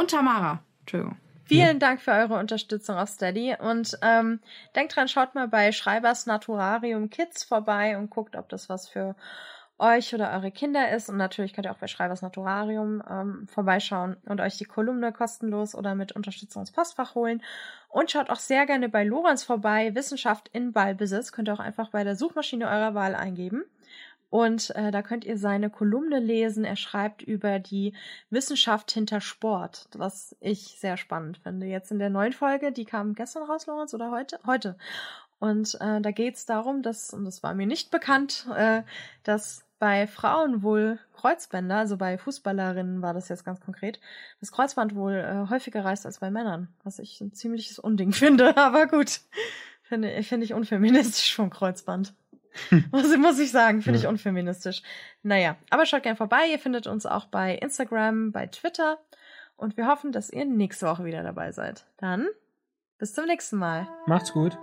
[0.00, 0.60] Und Tamara.
[0.80, 1.18] Entschuldigung.
[1.44, 1.74] Vielen ja.
[1.74, 4.40] Dank für eure Unterstützung auf Steady und ähm,
[4.74, 9.14] denkt dran, schaut mal bei Schreibers Naturarium Kids vorbei und guckt, ob das was für
[9.78, 11.10] euch oder eure Kinder ist.
[11.10, 15.74] Und natürlich könnt ihr auch bei Schreibers Naturarium ähm, vorbeischauen und euch die Kolumne kostenlos
[15.74, 17.42] oder mit Unterstützung ins Postfach holen.
[17.90, 19.94] Und schaut auch sehr gerne bei Lorenz vorbei.
[19.94, 23.64] Wissenschaft in Ballbesitz könnt ihr auch einfach bei der Suchmaschine eurer Wahl eingeben.
[24.30, 26.64] Und äh, da könnt ihr seine Kolumne lesen.
[26.64, 27.94] Er schreibt über die
[28.30, 31.66] Wissenschaft hinter Sport, was ich sehr spannend finde.
[31.66, 34.38] Jetzt in der neuen Folge, die kam gestern raus, Lorenz, oder heute?
[34.46, 34.76] Heute.
[35.40, 38.82] Und äh, da geht es darum, dass, und das war mir nicht bekannt, äh,
[39.24, 43.98] dass bei Frauen wohl Kreuzbänder, also bei Fußballerinnen war das jetzt ganz konkret,
[44.40, 48.56] das Kreuzband wohl äh, häufiger reißt als bei Männern, was ich ein ziemliches Unding finde,
[48.56, 49.20] aber gut.
[49.82, 52.14] Finde, finde ich unfeministisch vom Kreuzband.
[52.90, 54.82] Muss, muss ich sagen, finde ich unfeministisch.
[55.22, 56.48] Naja, aber schaut gern vorbei.
[56.50, 58.98] Ihr findet uns auch bei Instagram, bei Twitter.
[59.56, 61.84] Und wir hoffen, dass ihr nächste Woche wieder dabei seid.
[61.98, 62.28] Dann
[62.98, 63.88] bis zum nächsten Mal.
[64.06, 64.56] Macht's gut.